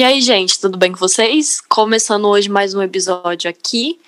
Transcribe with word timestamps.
E 0.00 0.02
aí, 0.02 0.22
gente, 0.22 0.58
tudo 0.58 0.78
bem 0.78 0.92
com 0.92 0.98
vocês? 0.98 1.60
Começando 1.60 2.26
hoje 2.26 2.48
mais 2.48 2.72
um 2.72 2.80
episódio 2.80 3.50
aqui, 3.50 4.00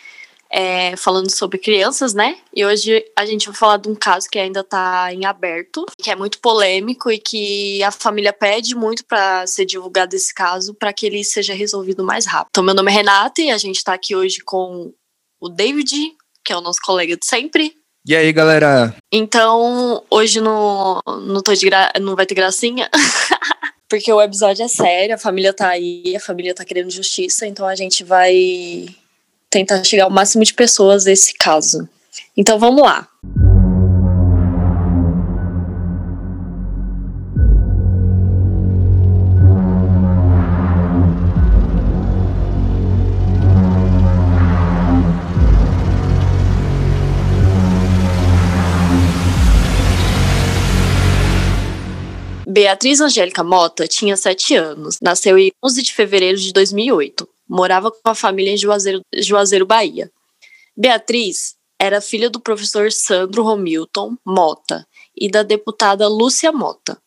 é, 0.49 0.97
falando 0.97 1.31
sobre 1.31 1.59
crianças, 1.59 2.15
né? 2.15 2.39
E 2.57 2.65
hoje 2.65 3.05
a 3.15 3.27
gente 3.27 3.45
vai 3.45 3.55
falar 3.55 3.77
de 3.77 3.91
um 3.91 3.95
caso 3.95 4.27
que 4.31 4.39
ainda 4.39 4.65
tá 4.65 5.13
em 5.13 5.27
aberto, 5.27 5.85
que 5.99 6.11
é 6.11 6.17
muito 6.17 6.39
polêmico 6.39 7.11
e 7.11 7.19
que 7.19 7.83
a 7.83 7.91
família 7.91 8.33
pede 8.33 8.75
muito 8.75 9.05
para 9.05 9.47
ser 9.47 9.67
divulgado 9.67 10.17
esse 10.17 10.33
caso 10.33 10.73
para 10.73 10.95
que 10.95 11.05
ele 11.05 11.23
seja 11.23 11.53
resolvido 11.53 12.03
mais 12.03 12.25
rápido. 12.25 12.49
Então, 12.53 12.65
meu 12.65 12.75
nome 12.75 12.91
é 12.91 12.95
Renata 12.95 13.43
e 13.43 13.51
a 13.51 13.59
gente 13.59 13.85
tá 13.85 13.93
aqui 13.93 14.17
hoje 14.17 14.39
com 14.39 14.95
o 15.39 15.49
David, 15.51 15.93
que 16.43 16.55
é 16.55 16.57
o 16.57 16.63
nosso 16.63 16.81
colega 16.83 17.19
de 17.19 17.27
sempre. 17.27 17.77
E 18.09 18.17
aí, 18.17 18.33
galera? 18.33 18.97
Então, 19.13 20.03
hoje 20.09 20.41
não, 20.41 21.03
tô 21.45 21.53
de 21.53 21.67
gra... 21.67 21.93
não 22.01 22.17
vai 22.17 22.25
ter 22.25 22.35
gracinha. 22.35 22.89
porque 23.93 24.11
o 24.11 24.23
episódio 24.23 24.65
é 24.65 24.69
sério, 24.69 25.15
a 25.15 25.19
família 25.19 25.53
tá 25.53 25.69
aí, 25.69 26.17
a 26.17 26.21
família 26.21 26.55
tá 26.55 26.65
querendo 26.65 26.91
justiça, 26.91 27.47
então 27.47 27.67
a 27.67 27.75
gente 27.75 28.03
vai 28.03 28.87
tentar 29.51 29.85
chegar 29.85 30.05
ao 30.05 30.11
máximo 30.11 30.43
de 30.43 30.55
pessoas 30.55 31.05
nesse 31.05 31.35
caso. 31.35 31.87
Então 32.35 32.59
vamos 32.59 32.83
lá. 32.83 33.07
Beatriz 52.55 53.01
Angélica 53.01 53.43
Mota 53.43 53.89
tinha 53.89 54.15
7 54.15 54.55
anos, 54.57 54.99
nasceu 55.01 55.39
em 55.39 55.51
11 55.65 55.83
de 55.85 55.95
fevereiro 55.95 56.37
de 56.37 56.53
2008. 56.53 57.27
Morava 57.49 57.91
com 57.91 58.11
a 58.11 58.15
família 58.15 58.53
em 58.53 58.59
Juazeiro, 58.59 59.01
Juazeiro, 59.17 59.65
Bahia. 59.65 60.13
Beatriz 60.77 61.55
era 61.81 62.03
filha 62.03 62.29
do 62.29 62.39
professor 62.39 62.93
Sandro 62.93 63.43
Romilton 63.43 64.19
Mota 64.23 64.87
e 65.17 65.31
da 65.31 65.43
deputada 65.43 66.07
Lúcia 66.07 66.53
Mota. 66.53 66.99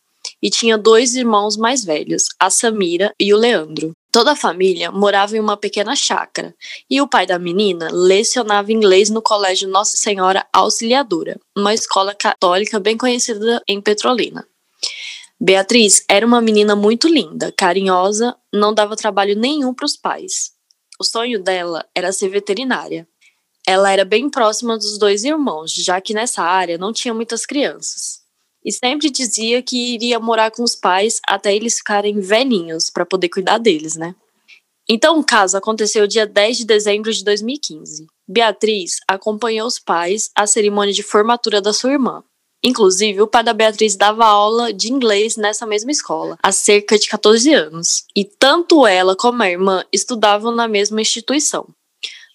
E 0.42 0.50
tinha 0.50 0.80
dois 0.80 1.16
irmãos 1.16 1.56
mais 1.58 1.86
velhos, 1.86 2.24
a 2.40 2.50
Samira 2.50 3.14
e 3.20 3.32
o 3.32 3.38
Leandro. 3.38 3.92
Toda 4.12 4.32
a 4.32 4.36
família 4.36 4.92
morava 4.92 5.38
em 5.38 5.40
uma 5.40 5.56
pequena 5.56 5.96
chácara 5.96 6.56
e 6.90 7.00
o 7.00 7.08
pai 7.08 7.28
da 7.28 7.38
menina 7.38 7.90
lecionava 7.92 8.74
inglês 8.74 9.12
no 9.12 9.22
Colégio 9.22 9.70
Nossa 9.70 9.96
Senhora 9.96 10.44
Auxiliadora, 10.52 11.40
uma 11.56 11.76
escola 11.76 12.16
católica 12.16 12.80
bem 12.80 12.98
conhecida 12.98 13.62
em 13.68 13.80
Petrolina. 13.80 14.44
Beatriz 15.40 16.04
era 16.10 16.26
uma 16.26 16.42
menina 16.42 16.76
muito 16.76 17.08
linda, 17.08 17.52
carinhosa, 17.52 18.36
não 18.54 18.74
dava 18.74 18.96
trabalho 18.96 19.36
nenhum 19.36 19.74
para 19.74 19.86
os 19.86 19.98
pais. 19.98 20.52
O 21.00 21.04
sonho 21.04 21.44
dela 21.44 21.86
era 21.94 22.14
ser 22.14 22.30
veterinária. 22.30 23.08
Ela 23.68 23.92
era 23.92 24.06
bem 24.06 24.30
próxima 24.30 24.78
dos 24.78 24.98
dois 24.98 25.26
irmãos, 25.26 25.74
já 25.74 26.00
que 26.00 26.14
nessa 26.14 26.42
área 26.42 26.78
não 26.78 26.94
tinha 26.94 27.14
muitas 27.14 27.46
crianças. 27.46 28.22
E 28.64 28.72
sempre 28.72 29.10
dizia 29.10 29.62
que 29.62 29.94
iria 29.94 30.20
morar 30.20 30.52
com 30.52 30.64
os 30.64 30.76
pais 30.76 31.20
até 31.28 31.54
eles 31.54 31.78
ficarem 31.78 32.20
velhinhos 32.20 32.90
para 32.90 33.06
poder 33.06 33.30
cuidar 33.30 33.58
deles, 33.58 33.96
né? 33.96 34.16
Então 34.88 35.20
o 35.20 35.24
caso 35.24 35.58
aconteceu 35.58 36.08
dia 36.08 36.26
10 36.26 36.58
de 36.58 36.66
dezembro 36.66 37.12
de 37.12 37.24
2015. 37.24 38.06
Beatriz 38.28 39.00
acompanhou 39.08 39.68
os 39.68 39.80
pais 39.80 40.30
à 40.36 40.48
cerimônia 40.48 40.94
de 40.94 41.04
formatura 41.04 41.62
da 41.62 41.74
sua 41.74 41.92
irmã. 41.92 42.24
Inclusive, 42.66 43.22
o 43.22 43.28
pai 43.28 43.44
da 43.44 43.54
Beatriz 43.54 43.96
dava 43.96 44.26
aula 44.26 44.74
de 44.74 44.92
inglês 44.92 45.38
nessa 45.38 45.68
mesma 45.68 45.92
escola, 45.92 46.36
há 46.42 46.52
cerca 46.52 46.98
de 46.98 47.08
14 47.08 47.54
anos. 47.54 48.06
E 48.16 48.26
tanto 48.26 48.88
ela 48.88 49.16
como 49.16 49.44
a 49.44 49.48
irmã 49.48 49.86
estudavam 49.94 50.52
na 50.52 50.68
mesma 50.68 51.00
instituição. 51.00 51.68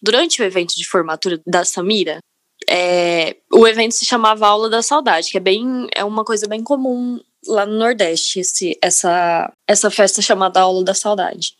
Durante 0.00 0.40
o 0.40 0.44
evento 0.44 0.76
de 0.76 0.86
formatura 0.86 1.40
da 1.44 1.64
Samira, 1.64 2.20
é, 2.68 3.38
o 3.52 3.66
evento 3.66 3.92
se 3.96 4.06
chamava 4.06 4.46
Aula 4.46 4.70
da 4.70 4.82
Saudade, 4.82 5.32
que 5.32 5.36
é 5.36 5.40
bem 5.40 5.88
é 5.96 6.04
uma 6.04 6.24
coisa 6.24 6.46
bem 6.46 6.62
comum 6.62 7.18
lá 7.48 7.66
no 7.66 7.76
Nordeste, 7.76 8.38
esse, 8.38 8.78
essa, 8.80 9.52
essa 9.66 9.90
festa 9.90 10.22
chamada 10.22 10.60
Aula 10.60 10.84
da 10.84 10.94
Saudade. 10.94 11.56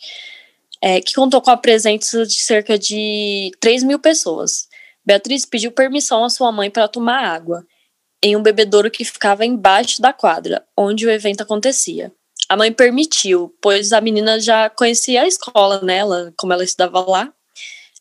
É, 0.81 1.01
que 1.01 1.15
contou 1.15 1.43
com 1.43 1.51
a 1.51 1.57
presença 1.57 2.25
de 2.25 2.39
cerca 2.39 2.79
de 2.79 3.51
3 3.59 3.83
mil 3.83 3.99
pessoas. 3.99 4.69
Beatriz 5.05 5.45
pediu 5.45 5.73
permissão 5.73 6.23
à 6.23 6.31
sua 6.31 6.53
mãe 6.53 6.71
para 6.71 6.87
tomar 6.87 7.25
água 7.25 7.67
em 8.23 8.37
um 8.37 8.43
bebedouro 8.43 8.91
que 8.91 9.05
ficava 9.05 9.45
embaixo 9.45 10.01
da 10.01 10.13
quadra, 10.13 10.65
onde 10.77 11.07
o 11.07 11.11
evento 11.11 11.43
acontecia. 11.43 12.13
A 12.49 12.57
mãe 12.57 12.73
permitiu, 12.73 13.55
pois 13.63 13.93
a 13.93 14.01
menina 14.01 14.41
já 14.41 14.69
conhecia 14.69 15.23
a 15.23 15.27
escola, 15.27 15.81
né, 15.83 16.01
como 16.37 16.53
ela 16.53 16.65
estudava 16.65 17.01
lá. 17.01 17.33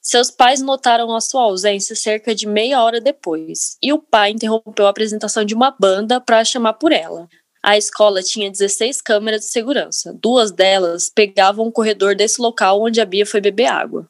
Seus 0.01 0.31
pais 0.31 0.61
notaram 0.61 1.13
a 1.15 1.21
sua 1.21 1.43
ausência 1.43 1.95
cerca 1.95 2.33
de 2.33 2.47
meia 2.47 2.81
hora 2.81 2.99
depois, 2.99 3.77
e 3.81 3.93
o 3.93 3.99
pai 3.99 4.31
interrompeu 4.31 4.87
a 4.87 4.89
apresentação 4.89 5.45
de 5.45 5.53
uma 5.53 5.69
banda 5.71 6.19
para 6.19 6.43
chamar 6.43 6.73
por 6.73 6.91
ela. 6.91 7.27
A 7.61 7.77
escola 7.77 8.23
tinha 8.23 8.49
16 8.49 9.01
câmeras 9.01 9.41
de 9.41 9.47
segurança. 9.47 10.17
Duas 10.19 10.51
delas 10.51 11.11
pegavam 11.13 11.67
o 11.67 11.71
corredor 11.71 12.15
desse 12.15 12.41
local 12.41 12.81
onde 12.81 13.01
a 13.01 13.05
Bia 13.05 13.25
foi 13.25 13.41
beber 13.41 13.67
água. 13.67 14.09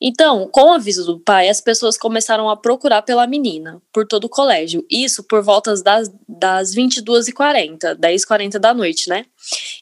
Então, 0.00 0.48
com 0.52 0.70
o 0.70 0.72
aviso 0.72 1.04
do 1.04 1.18
pai, 1.18 1.48
as 1.48 1.60
pessoas 1.60 1.98
começaram 1.98 2.48
a 2.48 2.56
procurar 2.56 3.02
pela 3.02 3.26
menina, 3.26 3.82
por 3.92 4.06
todo 4.06 4.24
o 4.24 4.28
colégio. 4.28 4.86
Isso 4.88 5.24
por 5.24 5.42
volta 5.42 5.74
das, 5.82 6.08
das 6.28 6.74
22h40, 6.74 7.96
10h40 7.96 8.58
da 8.58 8.72
noite, 8.72 9.08
né? 9.08 9.26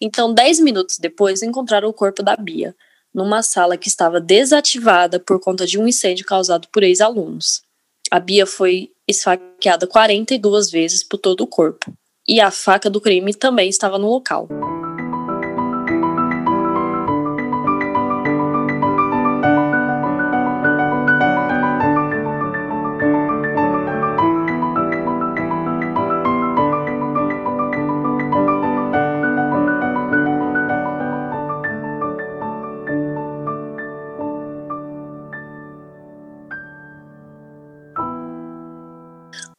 Então, 0.00 0.32
10 0.32 0.60
minutos 0.60 0.98
depois, 0.98 1.42
encontraram 1.42 1.88
o 1.88 1.92
corpo 1.92 2.22
da 2.22 2.34
Bia, 2.34 2.74
numa 3.12 3.42
sala 3.42 3.76
que 3.76 3.88
estava 3.88 4.18
desativada 4.18 5.20
por 5.20 5.38
conta 5.38 5.66
de 5.66 5.78
um 5.78 5.86
incêndio 5.86 6.24
causado 6.24 6.66
por 6.72 6.82
ex-alunos. 6.82 7.62
A 8.10 8.18
Bia 8.18 8.46
foi 8.46 8.90
esfaqueada 9.06 9.86
42 9.86 10.70
vezes 10.70 11.02
por 11.02 11.18
todo 11.18 11.42
o 11.42 11.46
corpo. 11.46 11.92
E 12.26 12.40
a 12.40 12.50
faca 12.50 12.88
do 12.88 13.00
crime 13.00 13.34
também 13.34 13.68
estava 13.68 13.98
no 13.98 14.08
local. 14.08 14.48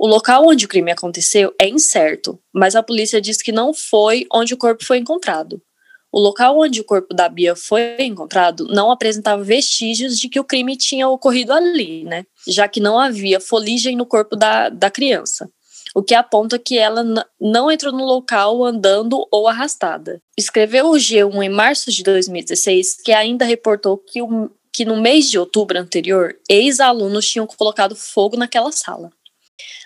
O 0.07 0.09
local 0.09 0.47
onde 0.47 0.63
o 0.63 0.69
crime 0.69 0.89
aconteceu 0.89 1.53
é 1.59 1.67
incerto, 1.67 2.39
mas 2.53 2.77
a 2.77 2.81
polícia 2.81 3.19
diz 3.19 3.41
que 3.41 3.51
não 3.51 3.73
foi 3.73 4.25
onde 4.31 4.53
o 4.53 4.57
corpo 4.57 4.85
foi 4.85 4.99
encontrado. 4.99 5.61
O 6.09 6.17
local 6.17 6.57
onde 6.57 6.79
o 6.79 6.85
corpo 6.85 7.13
da 7.13 7.27
Bia 7.27 7.57
foi 7.57 7.97
encontrado 7.99 8.69
não 8.69 8.89
apresentava 8.89 9.43
vestígios 9.43 10.17
de 10.17 10.29
que 10.29 10.39
o 10.39 10.45
crime 10.45 10.77
tinha 10.77 11.09
ocorrido 11.09 11.51
ali, 11.51 12.05
né? 12.05 12.23
Já 12.47 12.69
que 12.69 12.79
não 12.79 12.97
havia 12.97 13.41
foligem 13.41 13.97
no 13.97 14.05
corpo 14.05 14.37
da, 14.37 14.69
da 14.69 14.89
criança, 14.89 15.49
o 15.93 16.01
que 16.01 16.15
aponta 16.15 16.57
que 16.57 16.77
ela 16.77 17.03
não 17.37 17.69
entrou 17.69 17.91
no 17.91 18.05
local 18.05 18.63
andando 18.63 19.27
ou 19.29 19.45
arrastada. 19.45 20.21
Escreveu 20.37 20.85
o 20.85 20.95
G1 20.95 21.43
em 21.43 21.49
março 21.49 21.91
de 21.91 22.01
2016 22.01 23.01
que 23.03 23.11
ainda 23.11 23.43
reportou 23.43 23.97
que, 23.97 24.21
o, 24.21 24.49
que 24.71 24.85
no 24.85 25.01
mês 25.01 25.29
de 25.29 25.37
outubro 25.37 25.77
anterior, 25.77 26.33
ex-alunos 26.47 27.27
tinham 27.27 27.45
colocado 27.45 27.93
fogo 27.93 28.37
naquela 28.37 28.71
sala. 28.71 29.11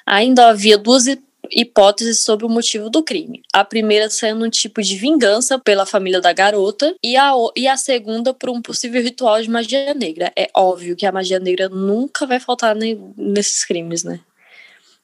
Ainda 0.05 0.49
havia 0.49 0.77
duas 0.77 1.05
hipóteses 1.51 2.23
sobre 2.23 2.45
o 2.45 2.49
motivo 2.49 2.89
do 2.89 3.03
crime. 3.03 3.41
A 3.53 3.63
primeira 3.63 4.09
sendo 4.09 4.45
um 4.45 4.49
tipo 4.49 4.81
de 4.81 4.95
vingança 4.95 5.59
pela 5.59 5.85
família 5.85 6.21
da 6.21 6.31
garota 6.31 6.95
e 7.03 7.17
a, 7.17 7.33
e 7.55 7.67
a 7.67 7.77
segunda 7.77 8.33
por 8.33 8.49
um 8.49 8.61
possível 8.61 9.01
ritual 9.01 9.41
de 9.41 9.49
magia 9.49 9.93
negra. 9.93 10.31
É 10.35 10.49
óbvio 10.55 10.95
que 10.95 11.05
a 11.05 11.11
magia 11.11 11.39
negra 11.39 11.67
nunca 11.69 12.25
vai 12.25 12.39
faltar 12.39 12.75
nesses 13.17 13.65
crimes, 13.65 14.03
né? 14.03 14.19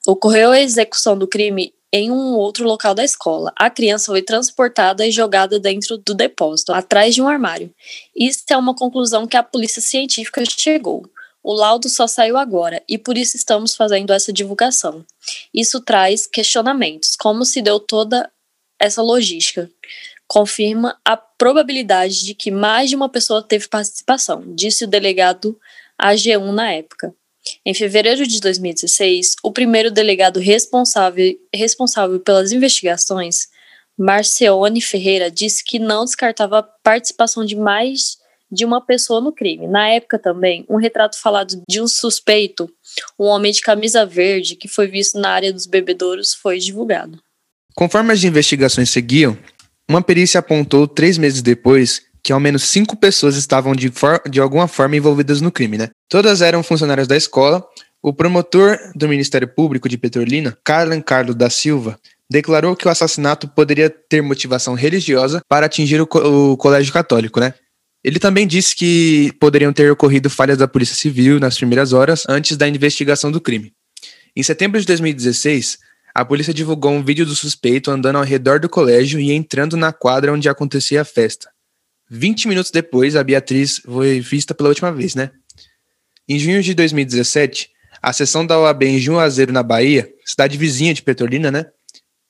Ocorreu 0.06 0.52
a 0.52 0.62
execução 0.62 1.18
do 1.18 1.28
crime 1.28 1.74
em 1.92 2.12
um 2.12 2.36
outro 2.36 2.66
local 2.66 2.94
da 2.94 3.04
escola. 3.04 3.52
A 3.56 3.70
criança 3.70 4.08
foi 4.08 4.22
transportada 4.22 5.06
e 5.06 5.12
jogada 5.12 5.60
dentro 5.60 5.98
do 5.98 6.14
depósito, 6.14 6.74
atrás 6.74 7.16
de 7.16 7.22
um 7.22 7.28
armário. 7.28 7.74
Isso 8.16 8.44
é 8.50 8.58
uma 8.58 8.76
conclusão 8.76 9.28
que 9.28 9.38
a 9.38 9.44
polícia 9.44 9.82
científica 9.82 10.44
chegou. 10.46 11.10
O 11.48 11.54
laudo 11.54 11.88
só 11.88 12.08
saiu 12.08 12.36
agora 12.36 12.84
e 12.90 12.98
por 12.98 13.18
isso 13.18 13.38
estamos 13.38 13.74
fazendo 13.74 14.12
essa 14.12 14.34
divulgação. 14.34 15.06
Isso 15.54 15.80
traz 15.80 16.28
questionamentos, 16.28 17.16
como 17.16 17.46
se 17.46 17.62
deu 17.62 17.80
toda 17.80 18.30
essa 18.78 19.02
logística. 19.02 19.72
Confirma 20.28 21.00
a 21.06 21.16
probabilidade 21.16 22.26
de 22.26 22.36
que 22.36 22.52
mais 22.52 22.90
de 22.90 22.98
uma 22.98 23.08
pessoa 23.08 23.42
teve 23.42 23.66
participação, 23.70 24.44
disse 24.54 24.84
o 24.84 24.88
delegado 24.88 25.58
AG1 25.98 26.52
na 26.52 26.74
época. 26.74 27.16
Em 27.66 27.74
fevereiro 27.74 28.28
de 28.28 28.42
2016, 28.42 29.38
o 29.42 29.50
primeiro 29.50 29.90
delegado 29.90 30.42
responsável, 30.42 31.34
responsável 31.56 32.20
pelas 32.20 32.52
investigações, 32.52 33.48
Marceone 33.98 34.82
Ferreira 34.82 35.32
disse 35.32 35.64
que 35.64 35.80
não 35.80 36.04
descartava 36.04 36.60
a 36.60 36.64
participação 36.64 37.46
de 37.46 37.56
mais 37.56 38.18
de 38.52 38.66
uma 38.66 38.80
pessoa 38.80 39.22
no 39.22 39.32
crime. 39.32 39.68
Na 39.68 39.90
época 39.90 40.18
também, 40.18 40.66
um 40.70 40.78
retrato 40.78 41.20
falado 41.20 41.62
de 41.68 41.82
um 41.82 41.88
suspeito, 41.88 42.70
um 43.20 43.26
homem 43.26 43.52
de 43.52 43.62
camisa 43.62 44.06
verde 44.06 44.56
que 44.56 44.68
foi 44.68 44.88
visto 44.88 45.20
na 45.20 45.30
área 45.30 45.52
dos 45.52 45.66
bebedouros, 45.66 46.34
foi 46.34 46.58
divulgado. 46.60 47.20
Conforme 47.76 48.14
as 48.14 48.24
investigações 48.24 48.90
seguiam, 48.90 49.38
uma 49.90 50.02
perícia 50.02 50.40
apontou 50.40 50.88
três 50.88 51.18
meses 51.18 51.42
depois 51.42 52.02
que 52.24 52.34
ao 52.34 52.40
menos 52.40 52.64
cinco 52.64 52.98
pessoas 52.98 53.38
estavam 53.38 53.74
de, 53.74 53.92
de 54.30 54.42
alguma 54.42 54.68
forma 54.68 54.98
envolvidas 54.98 55.40
no 55.40 55.52
crime, 55.52 55.78
né? 55.78 55.90
Todas 56.10 56.42
eram 56.42 56.62
funcionárias 56.62 57.08
da 57.08 57.16
escola. 57.16 57.66
O 58.02 58.14
promotor 58.14 58.78
do 58.96 59.08
Ministério 59.08 59.48
Público 59.48 59.88
de 59.88 59.98
Petrolina, 59.98 60.58
Carlen 60.64 61.02
Carlos 61.02 61.36
da 61.36 61.50
Silva, 61.50 61.98
declarou 62.30 62.76
que 62.76 62.88
o 62.88 62.92
assassinato 62.92 63.48
poderia 63.48 63.90
ter 63.90 64.22
motivação 64.22 64.74
religiosa 64.74 65.42
para 65.48 65.66
atingir 65.66 66.02
o, 66.02 66.08
co 66.08 66.20
o 66.20 66.58
colégio 66.58 66.92
católico, 66.92 67.40
né? 67.40 67.54
Ele 68.08 68.20
também 68.20 68.48
disse 68.48 68.74
que 68.74 69.34
poderiam 69.38 69.74
ter 69.74 69.92
ocorrido 69.92 70.30
falhas 70.30 70.58
da 70.58 70.66
Polícia 70.66 70.96
Civil 70.96 71.42
nas 71.42 71.58
primeiras 71.58 71.92
horas 71.92 72.24
antes 72.30 72.56
da 72.56 72.66
investigação 72.66 73.30
do 73.30 73.42
crime. 73.42 73.74
Em 74.34 74.42
setembro 74.42 74.80
de 74.80 74.88
2016, 74.88 75.78
a 76.16 76.24
polícia 76.24 76.54
divulgou 76.54 76.94
um 76.94 77.04
vídeo 77.04 77.26
do 77.26 77.36
suspeito 77.36 77.92
andando 77.92 78.16
ao 78.16 78.24
redor 78.24 78.62
do 78.62 78.70
colégio 78.70 79.20
e 79.20 79.34
entrando 79.34 79.76
na 79.76 79.92
quadra 79.92 80.32
onde 80.32 80.48
acontecia 80.48 81.02
a 81.02 81.04
festa. 81.04 81.50
20 82.10 82.48
minutos 82.48 82.72
depois, 82.72 83.14
a 83.14 83.24
Beatriz 83.26 83.82
foi 83.84 84.22
vista 84.22 84.56
pela 84.56 84.70
última 84.70 84.90
vez, 84.90 85.14
né? 85.14 85.30
Em 86.30 86.40
junho 86.40 86.64
de 86.64 86.74
2017, 86.74 87.70
a 88.02 88.14
sessão 88.14 88.46
da 88.46 88.58
OAB 88.58 88.84
em 88.84 89.00
Juazeiro, 89.00 89.52
na 89.52 89.64
Bahia, 89.64 90.08
cidade 90.26 90.58
vizinha 90.58 90.94
de 90.94 91.02
Petrolina, 91.02 91.52
né? 91.52 91.66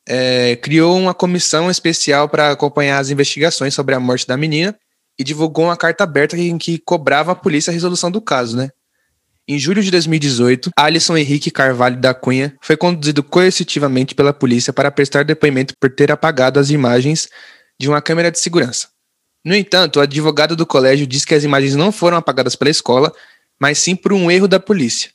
É, 0.09 0.55
criou 0.55 0.97
uma 0.97 1.13
comissão 1.13 1.69
especial 1.69 2.27
para 2.27 2.49
acompanhar 2.49 2.97
as 2.97 3.11
investigações 3.11 3.75
sobre 3.75 3.93
a 3.93 3.99
morte 3.99 4.25
da 4.25 4.35
menina 4.35 4.75
e 5.17 5.23
divulgou 5.23 5.65
uma 5.65 5.77
carta 5.77 6.03
aberta 6.03 6.37
em 6.37 6.57
que 6.57 6.77
cobrava 6.77 7.31
a 7.31 7.35
polícia 7.35 7.71
a 7.71 7.73
resolução 7.73 8.11
do 8.11 8.21
caso, 8.21 8.55
né? 8.55 8.69
Em 9.47 9.57
julho 9.57 9.81
de 9.81 9.89
2018, 9.89 10.71
Alisson 10.75 11.15
Henrique 11.15 11.49
Carvalho 11.49 11.95
da 11.95 12.13
Cunha 12.13 12.55
foi 12.61 12.75
conduzido 12.75 13.23
coercitivamente 13.23 14.13
pela 14.13 14.33
polícia 14.33 14.73
para 14.73 14.91
prestar 14.91 15.23
depoimento 15.23 15.73
por 15.79 15.89
ter 15.89 16.11
apagado 16.11 16.59
as 16.59 16.69
imagens 16.69 17.29
de 17.79 17.87
uma 17.87 18.01
câmera 18.01 18.29
de 18.29 18.39
segurança. 18.39 18.89
No 19.45 19.55
entanto, 19.55 19.97
o 19.97 20.01
advogado 20.01 20.53
do 20.53 20.65
colégio 20.65 21.07
disse 21.07 21.25
que 21.25 21.33
as 21.33 21.45
imagens 21.45 21.75
não 21.75 21.93
foram 21.93 22.17
apagadas 22.17 22.57
pela 22.57 22.69
escola, 22.69 23.13
mas 23.57 23.79
sim 23.79 23.95
por 23.95 24.11
um 24.11 24.29
erro 24.29 24.49
da 24.49 24.59
polícia. 24.59 25.11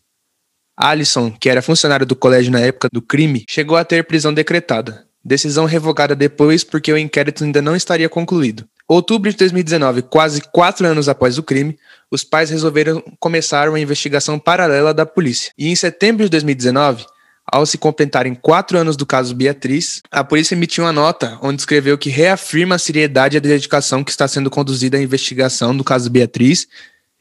Alisson, 0.75 1.31
que 1.31 1.51
era 1.51 1.61
funcionário 1.61 2.07
do 2.07 2.17
colégio 2.17 2.51
na 2.51 2.61
época 2.61 2.89
do 2.91 3.03
crime, 3.03 3.45
chegou 3.47 3.77
a 3.77 3.85
ter 3.85 4.05
prisão 4.05 4.33
decretada. 4.33 5.07
Decisão 5.23 5.67
revogada 5.67 6.17
depois 6.17 6.65
porque 6.65 6.91
o 6.91 6.97
inquérito 6.97 7.45
ainda 7.45 7.61
não 7.61 7.77
estaria 7.77 8.09
concluído. 8.09 8.67
Outubro 8.93 9.31
de 9.31 9.39
2019, 9.39 10.03
quase 10.03 10.43
quatro 10.53 10.87
anos 10.87 11.09
após 11.09 11.39
o 11.39 11.43
crime, 11.43 11.79
os 12.11 12.23
pais 12.23 12.51
resolveram 12.51 13.03
começar 13.19 13.67
uma 13.67 13.81
investigação 13.81 14.39
paralela 14.39 14.93
da 14.93 15.07
polícia. 15.07 15.51
E 15.57 15.71
em 15.71 15.75
setembro 15.75 16.25
de 16.25 16.31
2019, 16.33 17.07
ao 17.51 17.65
se 17.65 17.79
completarem 17.79 18.35
quatro 18.35 18.77
anos 18.77 18.95
do 18.95 19.07
caso 19.07 19.35
Beatriz, 19.35 20.03
a 20.11 20.23
polícia 20.23 20.55
emitiu 20.55 20.85
uma 20.85 20.93
nota 20.93 21.39
onde 21.41 21.63
escreveu 21.63 21.97
que 21.97 22.11
reafirma 22.11 22.75
a 22.75 22.79
seriedade 22.79 23.35
e 23.35 23.39
a 23.39 23.41
dedicação 23.41 24.05
que 24.05 24.11
está 24.11 24.29
sendo 24.29 24.51
conduzida 24.51 24.99
à 24.99 25.03
investigação 25.03 25.75
do 25.75 25.83
caso 25.83 26.11
Beatriz 26.11 26.67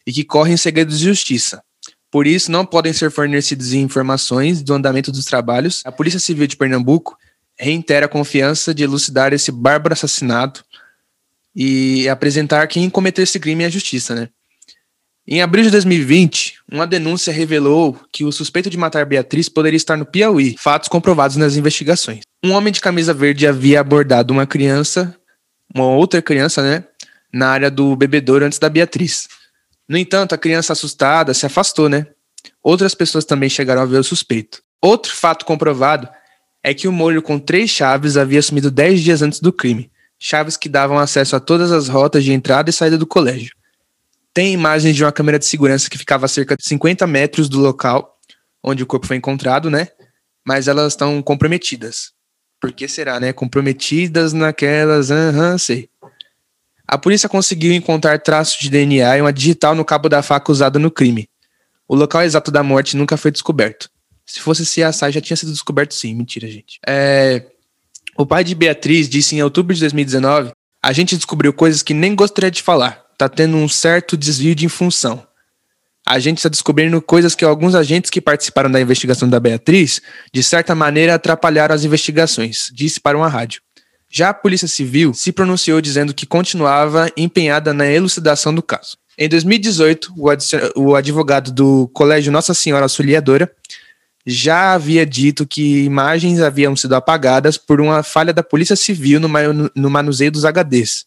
e 0.05 0.11
que 0.11 0.25
corre 0.25 0.51
em 0.51 0.57
segredo 0.57 0.89
de 0.89 1.01
justiça. 1.01 1.63
Por 2.11 2.27
isso, 2.27 2.51
não 2.51 2.65
podem 2.65 2.91
ser 2.91 3.11
fornecidas 3.11 3.71
informações 3.71 4.61
do 4.61 4.73
andamento 4.73 5.09
dos 5.09 5.23
trabalhos. 5.23 5.81
A 5.85 5.91
Polícia 5.93 6.19
Civil 6.19 6.47
de 6.47 6.57
Pernambuco 6.57 7.15
reitera 7.57 8.07
a 8.07 8.09
confiança 8.09 8.73
de 8.73 8.83
elucidar 8.83 9.31
esse 9.31 9.53
bárbaro 9.53 9.93
assassinato 9.93 10.65
e 11.55 12.07
apresentar 12.07 12.65
quem 12.67 12.89
cometeu 12.89 13.23
esse 13.23 13.39
crime 13.39 13.65
à 13.65 13.69
justiça, 13.69 14.15
né? 14.15 14.29
Em 15.27 15.41
abril 15.41 15.63
de 15.63 15.71
2020, 15.71 16.55
uma 16.71 16.87
denúncia 16.87 17.31
revelou 17.31 17.97
que 18.11 18.23
o 18.25 18.31
suspeito 18.31 18.69
de 18.69 18.77
matar 18.77 19.05
Beatriz 19.05 19.47
poderia 19.47 19.77
estar 19.77 19.95
no 19.95 20.05
Piauí, 20.05 20.55
fatos 20.57 20.89
comprovados 20.89 21.37
nas 21.37 21.55
investigações. 21.55 22.21
Um 22.43 22.51
homem 22.51 22.73
de 22.73 22.81
camisa 22.81 23.13
verde 23.13 23.45
havia 23.45 23.79
abordado 23.79 24.33
uma 24.33 24.47
criança, 24.47 25.15
uma 25.73 25.85
outra 25.85 26.21
criança, 26.21 26.63
né, 26.63 26.83
na 27.31 27.49
área 27.49 27.69
do 27.69 27.95
bebedouro 27.95 28.45
antes 28.45 28.57
da 28.57 28.67
Beatriz. 28.67 29.27
No 29.87 29.97
entanto, 29.97 30.33
a 30.33 30.37
criança 30.37 30.73
assustada 30.73 31.33
se 31.33 31.45
afastou, 31.45 31.87
né? 31.87 32.07
Outras 32.63 32.95
pessoas 32.95 33.23
também 33.23 33.49
chegaram 33.49 33.81
a 33.81 33.85
ver 33.85 33.97
o 33.97 34.03
suspeito. 34.03 34.61
Outro 34.81 35.15
fato 35.15 35.45
comprovado 35.45 36.09
é 36.63 36.73
que 36.73 36.87
o 36.87 36.91
molho 36.91 37.21
com 37.21 37.37
três 37.37 37.69
chaves 37.69 38.17
havia 38.17 38.41
sumido 38.41 38.71
dez 38.71 39.01
dias 39.01 39.21
antes 39.21 39.39
do 39.39 39.53
crime 39.53 39.91
chaves 40.23 40.55
que 40.55 40.69
davam 40.69 40.99
acesso 40.99 41.35
a 41.35 41.39
todas 41.39 41.71
as 41.71 41.87
rotas 41.87 42.23
de 42.23 42.31
entrada 42.31 42.69
e 42.69 42.73
saída 42.73 42.95
do 42.95 43.07
colégio. 43.07 43.55
Tem 44.31 44.53
imagens 44.53 44.95
de 44.95 45.03
uma 45.03 45.11
câmera 45.11 45.39
de 45.39 45.45
segurança 45.45 45.89
que 45.89 45.97
ficava 45.97 46.25
a 46.25 46.29
cerca 46.29 46.55
de 46.55 46.63
50 46.63 47.07
metros 47.07 47.49
do 47.49 47.59
local 47.59 48.19
onde 48.63 48.83
o 48.83 48.85
corpo 48.85 49.07
foi 49.07 49.17
encontrado, 49.17 49.71
né? 49.71 49.87
Mas 50.45 50.67
elas 50.67 50.93
estão 50.93 51.21
comprometidas. 51.23 52.11
Por 52.59 52.71
que 52.71 52.87
será, 52.87 53.19
né? 53.19 53.33
Comprometidas 53.33 54.31
naquelas. 54.31 55.09
Aham, 55.09 55.57
sei. 55.57 55.89
A 56.87 56.99
polícia 56.99 57.27
conseguiu 57.27 57.73
encontrar 57.73 58.19
traços 58.19 58.59
de 58.59 58.69
DNA 58.69 59.17
e 59.17 59.21
uma 59.21 59.33
digital 59.33 59.73
no 59.73 59.83
cabo 59.83 60.07
da 60.07 60.21
faca 60.21 60.51
usada 60.51 60.77
no 60.77 60.91
crime. 60.91 61.27
O 61.87 61.95
local 61.95 62.21
exato 62.21 62.51
da 62.51 62.61
morte 62.61 62.95
nunca 62.95 63.17
foi 63.17 63.31
descoberto. 63.31 63.89
Se 64.23 64.39
fosse 64.39 64.63
CSI, 64.63 65.11
já 65.11 65.19
tinha 65.19 65.35
sido 65.35 65.51
descoberto 65.51 65.95
sim. 65.95 66.13
Mentira, 66.13 66.47
gente. 66.47 66.79
É, 66.87 67.50
o 68.21 68.25
pai 68.25 68.43
de 68.43 68.53
Beatriz 68.53 69.09
disse 69.09 69.35
em 69.35 69.41
outubro 69.41 69.73
de 69.73 69.79
2019: 69.79 70.51
A 70.81 70.93
gente 70.93 71.15
descobriu 71.15 71.51
coisas 71.51 71.81
que 71.81 71.93
nem 71.93 72.15
gostaria 72.15 72.51
de 72.51 72.61
falar. 72.61 73.03
Tá 73.17 73.27
tendo 73.27 73.57
um 73.57 73.67
certo 73.67 74.15
desvio 74.15 74.53
de 74.53 74.69
função. 74.69 75.25
A 76.05 76.19
gente 76.19 76.37
está 76.37 76.49
descobrindo 76.49 77.01
coisas 77.01 77.35
que 77.35 77.45
alguns 77.45 77.75
agentes 77.75 78.09
que 78.09 78.19
participaram 78.19 78.71
da 78.71 78.81
investigação 78.81 79.29
da 79.29 79.39
Beatriz, 79.39 80.01
de 80.33 80.43
certa 80.43 80.73
maneira, 80.73 81.15
atrapalharam 81.15 81.75
as 81.75 81.83
investigações, 81.83 82.69
disse 82.73 82.99
para 82.99 83.17
uma 83.17 83.27
rádio. 83.27 83.61
Já 84.09 84.29
a 84.29 84.33
Polícia 84.33 84.67
Civil 84.67 85.13
se 85.13 85.31
pronunciou 85.31 85.79
dizendo 85.79 86.13
que 86.13 86.25
continuava 86.25 87.09
empenhada 87.15 87.73
na 87.73 87.87
elucidação 87.87 88.53
do 88.53 88.61
caso. 88.61 88.97
Em 89.17 89.29
2018, 89.29 90.13
o 90.75 90.95
advogado 90.95 91.51
do 91.51 91.87
Colégio 91.93 92.31
Nossa 92.31 92.53
Senhora 92.53 92.85
Auxiliadora 92.85 93.51
já 94.25 94.73
havia 94.73 95.05
dito 95.05 95.47
que 95.47 95.83
imagens 95.83 96.39
haviam 96.39 96.75
sido 96.75 96.95
apagadas 96.95 97.57
por 97.57 97.81
uma 97.81 98.03
falha 98.03 98.33
da 98.33 98.43
Polícia 98.43 98.75
Civil 98.75 99.19
no, 99.19 99.29
no 99.75 99.89
manuseio 99.89 100.31
dos 100.31 100.43
HDs. 100.43 101.05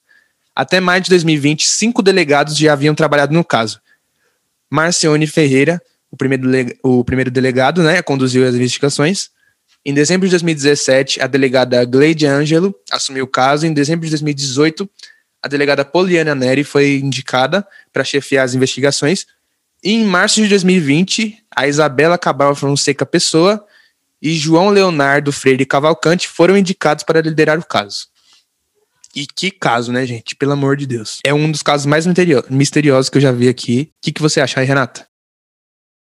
Até 0.54 0.80
maio 0.80 1.02
de 1.02 1.11
2020, 1.11 1.66
cinco 1.66 2.02
delegados 2.02 2.56
já 2.56 2.73
haviam 2.73 2.94
trabalhado 2.94 3.33
no 3.33 3.44
caso. 3.44 3.80
Marcione 4.71 5.26
Ferreira, 5.26 5.80
o 6.11 6.16
primeiro, 6.16 6.49
o 6.83 7.04
primeiro 7.04 7.30
delegado, 7.30 7.83
né, 7.83 8.02
conduziu 8.02 8.47
as 8.47 8.54
investigações. 8.54 9.30
Em 9.85 9.92
dezembro 9.92 10.26
de 10.26 10.30
2017, 10.30 11.21
a 11.21 11.26
delegada 11.26 11.85
Gleide 11.85 12.26
Angelo 12.26 12.75
assumiu 12.90 13.25
o 13.25 13.28
caso. 13.28 13.66
Em 13.66 13.73
dezembro 13.73 14.04
de 14.04 14.11
2018, 14.11 14.88
a 15.42 15.49
delegada 15.49 15.85
Poliana 15.85 16.35
Neri 16.35 16.64
foi 16.64 16.97
indicada 16.97 17.66
para 17.92 18.02
chefiar 18.02 18.44
as 18.44 18.54
investigações. 18.54 19.26
Em 19.86 20.02
março 20.02 20.40
de 20.40 20.48
2020, 20.48 21.44
a 21.54 21.68
Isabela 21.68 22.16
Cabral 22.16 22.54
Fonseca 22.54 23.04
Pessoa 23.04 23.62
e 24.20 24.32
João 24.32 24.70
Leonardo 24.70 25.30
Freire 25.30 25.66
Cavalcante 25.66 26.26
foram 26.26 26.56
indicados 26.56 27.04
para 27.04 27.20
liderar 27.20 27.58
o 27.58 27.66
caso. 27.66 28.06
E 29.14 29.26
que 29.26 29.50
caso, 29.50 29.92
né, 29.92 30.06
gente? 30.06 30.34
Pelo 30.36 30.52
amor 30.52 30.78
de 30.78 30.86
Deus. 30.86 31.18
É 31.22 31.34
um 31.34 31.52
dos 31.52 31.60
casos 31.60 31.84
mais 31.84 32.06
misteriosos 32.48 33.10
que 33.10 33.18
eu 33.18 33.22
já 33.22 33.30
vi 33.30 33.46
aqui. 33.46 33.90
O 33.90 33.94
que, 34.00 34.12
que 34.12 34.22
você 34.22 34.40
acha 34.40 34.58
aí, 34.58 34.66
Renata? 34.66 35.06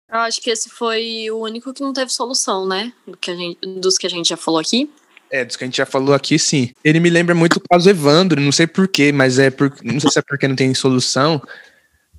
Eu 0.10 0.20
acho 0.20 0.40
que 0.40 0.50
esse 0.50 0.70
foi 0.70 1.30
o 1.30 1.40
único 1.40 1.74
que 1.74 1.82
não 1.82 1.92
teve 1.92 2.14
solução, 2.14 2.66
né? 2.66 2.94
Do 3.06 3.18
que 3.18 3.36
gente, 3.36 3.60
dos 3.82 3.98
que 3.98 4.08
a 4.08 4.10
gente 4.10 4.30
já 4.30 4.38
falou 4.38 4.62
aqui. 4.62 4.90
É, 5.30 5.44
dos 5.44 5.58
que 5.58 5.66
a 5.66 5.68
gente 5.68 5.76
já 5.76 5.86
falou 5.86 6.16
aqui, 6.16 6.40
sim. 6.40 6.72
Ele 6.82 7.02
me 7.02 7.10
lembra 7.10 7.36
muito 7.36 7.58
o 7.58 7.62
caso 7.70 7.90
Evandro, 7.90 8.40
não 8.40 8.54
sei 8.54 8.68
porquê, 8.68 9.12
mas 9.12 9.38
é 9.38 9.50
por, 9.50 9.74
não 9.84 10.00
sei 10.00 10.10
se 10.12 10.20
é 10.20 10.22
porque 10.22 10.48
não 10.48 10.56
tem 10.56 10.74
solução. 10.74 11.42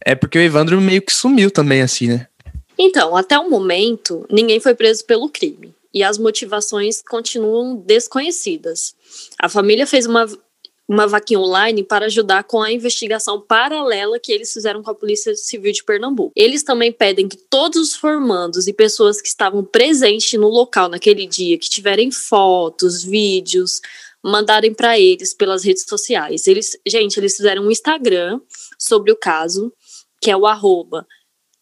É 0.09 0.15
porque 0.15 0.39
o 0.39 0.41
Evandro 0.41 0.81
meio 0.81 1.03
que 1.03 1.13
sumiu 1.13 1.51
também, 1.51 1.83
assim, 1.83 2.07
né? 2.07 2.29
Então, 2.79 3.17
até 3.17 3.37
o 3.37 3.51
momento, 3.51 4.25
ninguém 4.31 4.61
foi 4.61 4.73
preso 4.73 5.05
pelo 5.05 5.29
crime 5.29 5.75
e 5.93 6.01
as 6.05 6.17
motivações 6.17 7.03
continuam 7.03 7.75
desconhecidas. 7.75 8.95
A 9.37 9.49
família 9.49 9.85
fez 9.85 10.07
uma, 10.07 10.25
uma 10.89 11.09
vaquinha 11.09 11.41
online 11.41 11.83
para 11.83 12.07
ajudar 12.07 12.45
com 12.45 12.63
a 12.63 12.71
investigação 12.71 13.41
paralela 13.41 14.21
que 14.21 14.31
eles 14.31 14.53
fizeram 14.53 14.81
com 14.81 14.93
a 14.93 14.95
Polícia 14.95 15.35
Civil 15.35 15.73
de 15.73 15.83
Pernambuco. 15.83 16.31
Eles 16.37 16.63
também 16.63 16.93
pedem 16.93 17.27
que 17.27 17.37
todos 17.37 17.81
os 17.81 17.97
formandos 17.97 18.69
e 18.69 18.73
pessoas 18.73 19.21
que 19.21 19.27
estavam 19.27 19.65
presentes 19.65 20.39
no 20.39 20.49
local 20.49 20.89
naquele 20.89 21.27
dia, 21.27 21.59
que 21.59 21.69
tiverem 21.69 22.13
fotos, 22.13 23.03
vídeos, 23.03 23.81
mandarem 24.23 24.73
para 24.73 24.99
eles 24.99 25.35
pelas 25.35 25.65
redes 25.65 25.85
sociais. 25.89 26.47
Eles, 26.47 26.79
gente, 26.87 27.19
eles 27.19 27.37
fizeram 27.37 27.65
um 27.65 27.71
Instagram 27.73 28.41
sobre 28.79 29.11
o 29.13 29.17
caso, 29.17 29.73
que 30.21 30.31
é 30.31 30.37
o 30.37 30.47
arroba 30.47 31.07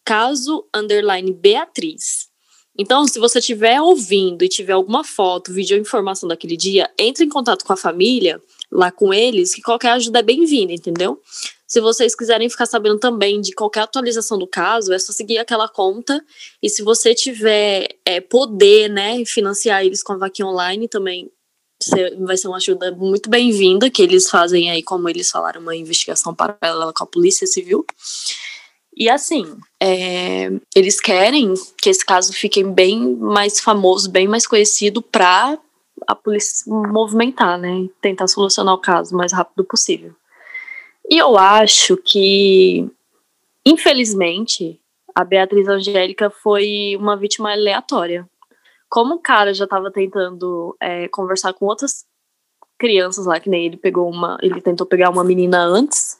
caso 0.05 0.67
underline 0.73 1.33
Beatriz. 1.33 2.29
Então, 2.77 3.07
se 3.07 3.17
você 3.19 3.39
estiver 3.39 3.81
ouvindo 3.81 4.43
e 4.43 4.49
tiver 4.49 4.73
alguma 4.73 5.03
foto, 5.03 5.51
vídeo 5.51 5.75
ou 5.75 5.81
informação 5.81 6.27
daquele 6.27 6.55
dia, 6.55 6.89
entre 6.99 7.25
em 7.25 7.29
contato 7.29 7.65
com 7.65 7.73
a 7.73 7.77
família, 7.77 8.39
lá 8.71 8.91
com 8.91 9.13
eles, 9.13 9.55
que 9.55 9.61
qualquer 9.61 9.91
ajuda 9.91 10.19
é 10.19 10.23
bem-vinda, 10.23 10.73
entendeu? 10.73 11.19
Se 11.65 11.79
vocês 11.79 12.13
quiserem 12.13 12.49
ficar 12.49 12.65
sabendo 12.65 12.99
também 12.99 13.41
de 13.41 13.53
qualquer 13.53 13.81
atualização 13.81 14.37
do 14.37 14.45
caso, 14.45 14.93
é 14.93 14.99
só 14.99 15.11
seguir 15.11 15.37
aquela 15.37 15.67
conta. 15.67 16.23
E 16.61 16.69
se 16.69 16.83
você 16.83 17.15
tiver 17.15 17.87
é, 18.05 18.21
poder, 18.21 18.89
né, 18.89 19.23
financiar 19.25 19.83
eles 19.83 20.03
com 20.03 20.13
a 20.13 20.17
vaquinha 20.17 20.47
online, 20.47 20.87
também 20.87 21.31
vai 22.19 22.37
ser 22.37 22.47
uma 22.47 22.57
ajuda 22.57 22.91
muito 22.91 23.29
bem-vinda, 23.29 23.89
que 23.89 24.01
eles 24.01 24.29
fazem 24.29 24.69
aí, 24.69 24.83
como 24.83 25.09
eles 25.09 25.29
falaram, 25.29 25.61
uma 25.61 25.75
investigação 25.75 26.33
paralela 26.33 26.93
com 26.93 27.03
a 27.03 27.07
Polícia 27.07 27.47
Civil. 27.47 27.85
E 28.95 29.09
assim, 29.09 29.57
é, 29.81 30.49
eles 30.73 31.01
querem 31.01 31.53
que 31.77 31.89
esse 31.89 32.05
caso 32.05 32.31
fique 32.31 32.63
bem 32.63 33.15
mais 33.15 33.59
famoso, 33.59 34.09
bem 34.09 34.27
mais 34.27 34.47
conhecido 34.47 35.01
para 35.01 35.57
a 36.07 36.15
polícia 36.15 36.71
movimentar, 36.71 37.57
né? 37.57 37.89
Tentar 38.01 38.27
solucionar 38.27 38.73
o 38.73 38.79
caso 38.79 39.13
o 39.13 39.17
mais 39.17 39.33
rápido 39.33 39.65
possível. 39.65 40.13
E 41.09 41.17
eu 41.17 41.37
acho 41.37 41.97
que, 41.97 42.89
infelizmente, 43.65 44.79
a 45.13 45.25
Beatriz 45.25 45.67
Angélica 45.67 46.29
foi 46.29 46.95
uma 46.97 47.17
vítima 47.17 47.51
aleatória. 47.51 48.27
Como 48.89 49.15
o 49.15 49.19
cara 49.19 49.53
já 49.53 49.65
estava 49.65 49.91
tentando 49.91 50.75
é, 50.79 51.09
conversar 51.09 51.53
com 51.53 51.65
outras 51.65 52.05
crianças 52.77 53.25
lá, 53.25 53.39
que 53.39 53.49
nem 53.49 53.65
ele 53.65 53.77
pegou 53.77 54.09
uma. 54.09 54.37
Ele 54.41 54.61
tentou 54.61 54.87
pegar 54.87 55.09
uma 55.09 55.23
menina 55.23 55.63
antes 55.63 56.17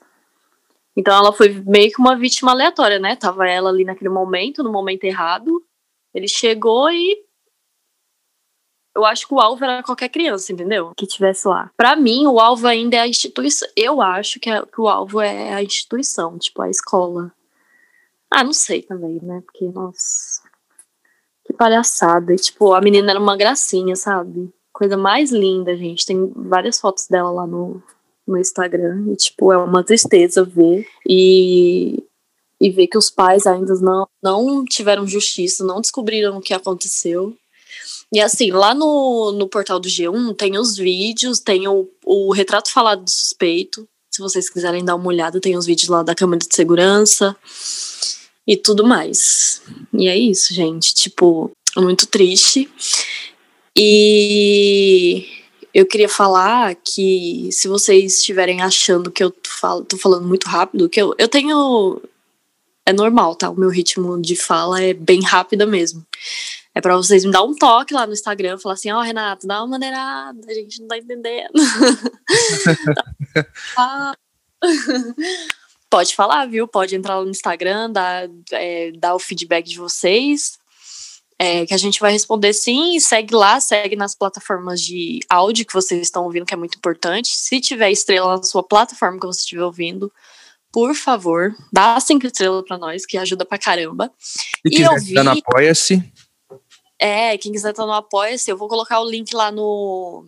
então 0.96 1.14
ela 1.14 1.32
foi 1.32 1.50
meio 1.66 1.90
que 1.92 2.00
uma 2.00 2.16
vítima 2.16 2.52
aleatória, 2.52 2.98
né? 2.98 3.14
Tava 3.14 3.46
ela 3.46 3.68
ali 3.68 3.84
naquele 3.84 4.08
momento, 4.08 4.62
no 4.62 4.72
momento 4.72 5.04
errado. 5.04 5.62
Ele 6.14 6.26
chegou 6.26 6.90
e 6.90 7.22
eu 8.94 9.04
acho 9.04 9.28
que 9.28 9.34
o 9.34 9.40
alvo 9.40 9.62
era 9.62 9.82
qualquer 9.82 10.08
criança, 10.08 10.50
entendeu? 10.50 10.92
Que 10.96 11.06
tivesse 11.06 11.46
lá. 11.46 11.70
Para 11.76 11.94
mim, 11.94 12.26
o 12.26 12.40
alvo 12.40 12.66
ainda 12.66 12.96
é 12.96 13.00
a 13.00 13.06
instituição. 13.06 13.68
Eu 13.76 14.00
acho 14.00 14.40
que, 14.40 14.48
é, 14.48 14.64
que, 14.64 14.80
o 14.80 14.88
alvo 14.88 15.20
é 15.20 15.52
a 15.52 15.62
instituição, 15.62 16.38
tipo 16.38 16.62
a 16.62 16.70
escola. 16.70 17.30
Ah, 18.30 18.42
não 18.42 18.54
sei 18.54 18.80
também, 18.80 19.20
né? 19.22 19.42
Porque, 19.44 19.66
nossa. 19.68 20.42
Que 21.44 21.52
palhaçada. 21.52 22.32
E, 22.32 22.36
tipo, 22.36 22.72
a 22.72 22.80
menina 22.80 23.10
era 23.10 23.20
uma 23.20 23.36
gracinha, 23.36 23.94
sabe? 23.94 24.50
Coisa 24.72 24.96
mais 24.96 25.30
linda, 25.30 25.76
gente. 25.76 26.06
Tem 26.06 26.32
várias 26.34 26.80
fotos 26.80 27.06
dela 27.06 27.30
lá 27.30 27.46
no, 27.46 27.82
no 28.26 28.38
Instagram 28.38 29.12
e, 29.12 29.16
tipo, 29.16 29.52
é 29.52 29.56
uma 29.56 29.84
tristeza 29.84 30.44
ver 30.44 30.86
e, 31.08 32.02
e 32.60 32.70
ver 32.70 32.86
que 32.86 32.98
os 32.98 33.10
pais 33.10 33.46
ainda 33.46 33.74
não, 33.76 34.08
não 34.22 34.64
tiveram 34.64 35.06
justiça, 35.06 35.64
não 35.64 35.80
descobriram 35.80 36.36
o 36.36 36.40
que 36.40 36.52
aconteceu. 36.52 37.36
E 38.12 38.20
assim, 38.20 38.50
lá 38.50 38.74
no, 38.74 39.32
no 39.32 39.48
portal 39.48 39.78
do 39.78 39.88
G1 39.88 40.36
tem 40.36 40.58
os 40.58 40.76
vídeos, 40.76 41.40
tem 41.40 41.66
o, 41.68 41.88
o 42.04 42.32
retrato 42.32 42.70
falado 42.70 43.04
do 43.04 43.10
suspeito. 43.10 43.86
Se 44.10 44.22
vocês 44.22 44.48
quiserem 44.48 44.84
dar 44.84 44.94
uma 44.94 45.08
olhada, 45.08 45.40
tem 45.40 45.56
os 45.56 45.66
vídeos 45.66 45.88
lá 45.88 46.02
da 46.02 46.14
câmera 46.14 46.38
de 46.38 46.54
segurança 46.54 47.36
e 48.46 48.56
tudo 48.56 48.86
mais. 48.86 49.60
E 49.92 50.08
é 50.08 50.16
isso, 50.16 50.54
gente. 50.54 50.94
Tipo, 50.94 51.50
muito 51.76 52.06
triste. 52.06 52.70
E 53.76 55.26
eu 55.76 55.84
queria 55.84 56.08
falar 56.08 56.74
que 56.76 57.50
se 57.52 57.68
vocês 57.68 58.16
estiverem 58.16 58.62
achando 58.62 59.10
que 59.10 59.22
eu 59.22 59.30
falo, 59.46 59.84
tô 59.84 59.98
falando 59.98 60.26
muito 60.26 60.48
rápido, 60.48 60.88
que 60.88 60.98
eu, 60.98 61.14
eu 61.18 61.28
tenho. 61.28 62.00
É 62.86 62.94
normal, 62.94 63.34
tá? 63.34 63.50
O 63.50 63.60
meu 63.60 63.68
ritmo 63.68 64.18
de 64.18 64.36
fala 64.36 64.82
é 64.82 64.94
bem 64.94 65.22
rápida 65.22 65.66
mesmo. 65.66 66.02
É 66.74 66.80
para 66.80 66.96
vocês 66.96 67.26
me 67.26 67.30
dar 67.30 67.42
um 67.42 67.54
toque 67.54 67.92
lá 67.92 68.06
no 68.06 68.14
Instagram, 68.14 68.56
falar 68.56 68.72
assim, 68.72 68.90
ó, 68.90 69.00
oh, 69.00 69.02
Renato, 69.02 69.46
dá 69.46 69.58
uma 69.58 69.72
maneirada, 69.72 70.40
a 70.48 70.54
gente 70.54 70.80
não 70.80 70.88
tá 70.88 70.96
entendendo. 70.96 71.52
ah. 73.76 74.14
Pode 75.90 76.16
falar, 76.16 76.46
viu? 76.46 76.66
Pode 76.66 76.96
entrar 76.96 77.18
lá 77.18 77.24
no 77.24 77.30
Instagram, 77.30 77.90
dar, 77.90 78.30
é, 78.50 78.92
dar 78.92 79.14
o 79.14 79.18
feedback 79.18 79.66
de 79.66 79.76
vocês 79.76 80.58
é, 81.38 81.66
que 81.66 81.74
a 81.74 81.78
gente 81.78 82.00
vai 82.00 82.12
responder 82.12 82.52
sim. 82.52 82.98
Segue 82.98 83.34
lá, 83.34 83.60
segue 83.60 83.96
nas 83.96 84.14
plataformas 84.14 84.80
de 84.80 85.20
áudio 85.28 85.66
que 85.66 85.74
vocês 85.74 86.00
estão 86.00 86.24
ouvindo, 86.24 86.46
que 86.46 86.54
é 86.54 86.56
muito 86.56 86.78
importante. 86.78 87.28
Se 87.28 87.60
tiver 87.60 87.90
estrela 87.90 88.36
na 88.36 88.42
sua 88.42 88.62
plataforma 88.62 89.20
que 89.20 89.26
você 89.26 89.40
estiver 89.40 89.64
ouvindo, 89.64 90.10
por 90.72 90.94
favor, 90.94 91.54
dá 91.72 91.98
cinco 92.00 92.26
estrelas 92.26 92.64
para 92.66 92.78
nós, 92.78 93.06
que 93.06 93.18
ajuda 93.18 93.44
pra 93.44 93.58
caramba. 93.58 94.12
E 94.64 94.70
quiser 94.70 94.90
ouvir, 94.90 95.08
estar 95.08 95.24
no 95.24 95.30
Apoia-se. 95.30 96.12
É, 96.98 97.36
quem 97.36 97.52
quiser 97.52 97.70
estar 97.70 97.86
no 97.86 97.92
Apoia-se, 97.92 98.50
eu 98.50 98.56
vou 98.56 98.68
colocar 98.68 99.00
o 99.00 99.08
link 99.08 99.34
lá 99.34 99.52
no, 99.52 100.26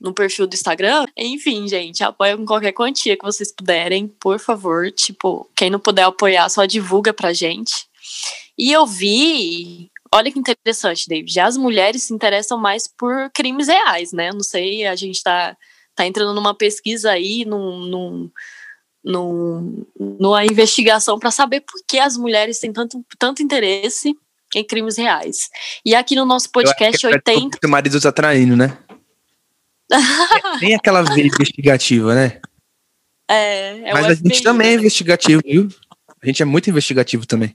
no 0.00 0.14
perfil 0.14 0.46
do 0.46 0.54
Instagram. 0.54 1.04
Enfim, 1.16 1.68
gente, 1.68 2.02
apoia 2.02 2.36
com 2.36 2.46
qualquer 2.46 2.72
quantia 2.72 3.16
que 3.16 3.24
vocês 3.24 3.52
puderem, 3.52 4.08
por 4.08 4.38
favor. 4.38 4.90
Tipo, 4.92 5.48
quem 5.54 5.68
não 5.68 5.78
puder 5.78 6.04
apoiar, 6.04 6.48
só 6.48 6.64
divulga 6.64 7.12
pra 7.12 7.32
gente. 7.32 7.86
E 8.58 8.72
eu 8.72 8.86
vi 8.86 9.90
Olha 10.12 10.32
que 10.32 10.38
interessante, 10.38 11.08
David. 11.08 11.38
As 11.40 11.56
mulheres 11.56 12.04
se 12.04 12.14
interessam 12.14 12.58
mais 12.58 12.86
por 12.86 13.30
crimes 13.32 13.68
reais, 13.68 14.12
né? 14.12 14.30
Não 14.32 14.42
sei, 14.42 14.86
a 14.86 14.96
gente 14.96 15.22
tá, 15.22 15.56
tá 15.94 16.06
entrando 16.06 16.34
numa 16.34 16.54
pesquisa 16.54 17.10
aí, 17.10 17.44
num, 17.44 17.78
num, 17.78 18.30
num 19.04 19.86
numa 19.98 20.44
investigação 20.44 21.18
para 21.18 21.30
saber 21.30 21.60
por 21.60 21.80
que 21.86 21.98
as 21.98 22.16
mulheres 22.16 22.58
têm 22.58 22.72
tanto, 22.72 23.04
tanto 23.18 23.42
interesse 23.42 24.16
em 24.54 24.64
crimes 24.64 24.96
reais. 24.96 25.50
E 25.84 25.94
aqui 25.94 26.14
no 26.14 26.24
nosso 26.24 26.50
podcast, 26.50 27.04
Eu 27.04 27.12
80. 27.12 27.58
É 27.62 27.66
o 27.66 27.70
marido 27.70 28.00
tá 28.00 28.12
traindo, 28.12 28.56
né? 28.56 28.76
Nem 30.60 30.74
aquela 30.74 31.02
veia 31.02 31.26
investigativa, 31.26 32.14
né? 32.14 32.40
É, 33.30 33.90
é 33.90 33.92
Mas 33.92 34.06
a 34.06 34.14
gente 34.14 34.42
também 34.42 34.68
é 34.68 34.74
investigativo, 34.74 35.42
viu? 35.44 35.68
A 36.22 36.26
gente 36.26 36.42
é 36.42 36.44
muito 36.44 36.68
investigativo 36.70 37.26
também. 37.26 37.54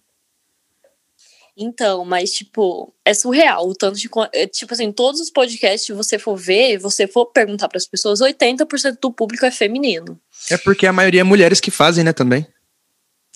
Então, 1.55 2.03
mas, 2.03 2.31
tipo, 2.31 2.91
é 3.05 3.13
surreal 3.13 3.67
o 3.67 3.75
tanto 3.75 3.97
de. 3.97 4.09
É, 4.33 4.47
tipo 4.47 4.73
assim, 4.73 4.91
todos 4.91 5.21
os 5.21 5.29
podcasts 5.29 5.85
que 5.85 5.93
você 5.93 6.17
for 6.17 6.35
ver, 6.35 6.79
você 6.79 7.07
for 7.07 7.27
perguntar 7.27 7.67
para 7.67 7.77
as 7.77 7.85
pessoas, 7.85 8.21
80% 8.21 8.97
do 8.99 9.11
público 9.11 9.45
é 9.45 9.51
feminino. 9.51 10.19
É 10.49 10.57
porque 10.57 10.87
a 10.87 10.93
maioria 10.93 11.21
é 11.21 11.23
mulheres 11.23 11.59
que 11.59 11.69
fazem, 11.69 12.03
né, 12.03 12.11
também. 12.11 12.47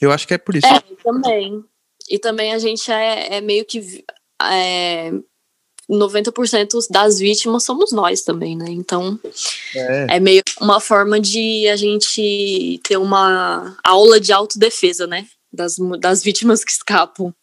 Eu 0.02 0.12
acho 0.12 0.28
que 0.28 0.34
é 0.34 0.38
por 0.38 0.56
isso. 0.56 0.66
É, 0.66 0.82
também. 1.04 1.64
E 2.10 2.18
também 2.18 2.54
a 2.54 2.60
gente 2.60 2.92
é, 2.92 3.38
é 3.38 3.42
meio 3.42 3.66
que. 3.66 4.04
É, 4.42 5.12
90% 5.90 6.88
das 6.90 7.18
vítimas 7.18 7.64
somos 7.64 7.92
nós 7.92 8.22
também, 8.22 8.58
né? 8.58 8.66
Então 8.70 9.18
é. 9.74 10.18
é. 10.18 10.20
meio 10.20 10.42
uma 10.60 10.82
forma 10.82 11.20
de 11.20 11.68
a 11.70 11.76
gente 11.76 12.80
ter 12.84 12.98
uma 12.98 13.78
aula 13.84 14.20
de 14.20 14.34
autodefesa, 14.34 15.08
né? 15.08 15.26
Das, 15.52 15.76
das 16.00 16.24
vítimas 16.24 16.64
que 16.64 16.72
escapam. 16.72 17.34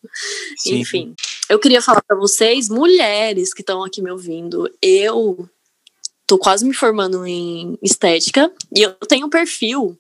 Sim. 0.58 0.78
Enfim, 0.78 1.14
eu 1.49 1.58
queria 1.58 1.82
falar 1.82 2.02
para 2.02 2.16
vocês, 2.16 2.68
mulheres 2.68 3.52
que 3.52 3.62
estão 3.62 3.82
aqui 3.82 4.02
me 4.02 4.11
ouvindo, 4.11 4.70
eu 4.80 5.49
tô 6.26 6.38
quase 6.38 6.64
me 6.64 6.75
formando 6.75 7.26
em 7.26 7.78
estética 7.82 8.50
e 8.75 8.82
eu 8.82 8.92
tenho 8.94 9.26
um 9.26 9.30
perfil 9.30 9.99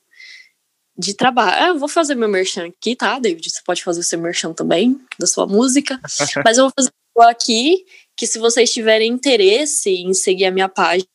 de 0.96 1.14
trabalho. 1.14 1.56
Ah, 1.58 1.68
eu 1.68 1.78
vou 1.78 1.88
fazer 1.88 2.14
meu 2.14 2.28
merchan 2.28 2.66
aqui, 2.66 2.94
tá, 2.94 3.18
David? 3.18 3.50
Você 3.50 3.60
pode 3.64 3.82
fazer 3.82 4.00
o 4.00 4.04
seu 4.04 4.18
merchan 4.18 4.52
também, 4.52 4.98
da 5.18 5.26
sua 5.26 5.46
música. 5.46 6.00
Mas 6.44 6.58
eu 6.58 6.64
vou 6.64 6.72
fazer 6.76 6.90
aqui 7.20 7.84
que 8.16 8.26
se 8.26 8.38
vocês 8.38 8.72
tiverem 8.72 9.12
interesse 9.12 9.90
em 9.90 10.14
seguir 10.14 10.46
a 10.46 10.50
minha 10.50 10.68
página, 10.68 11.06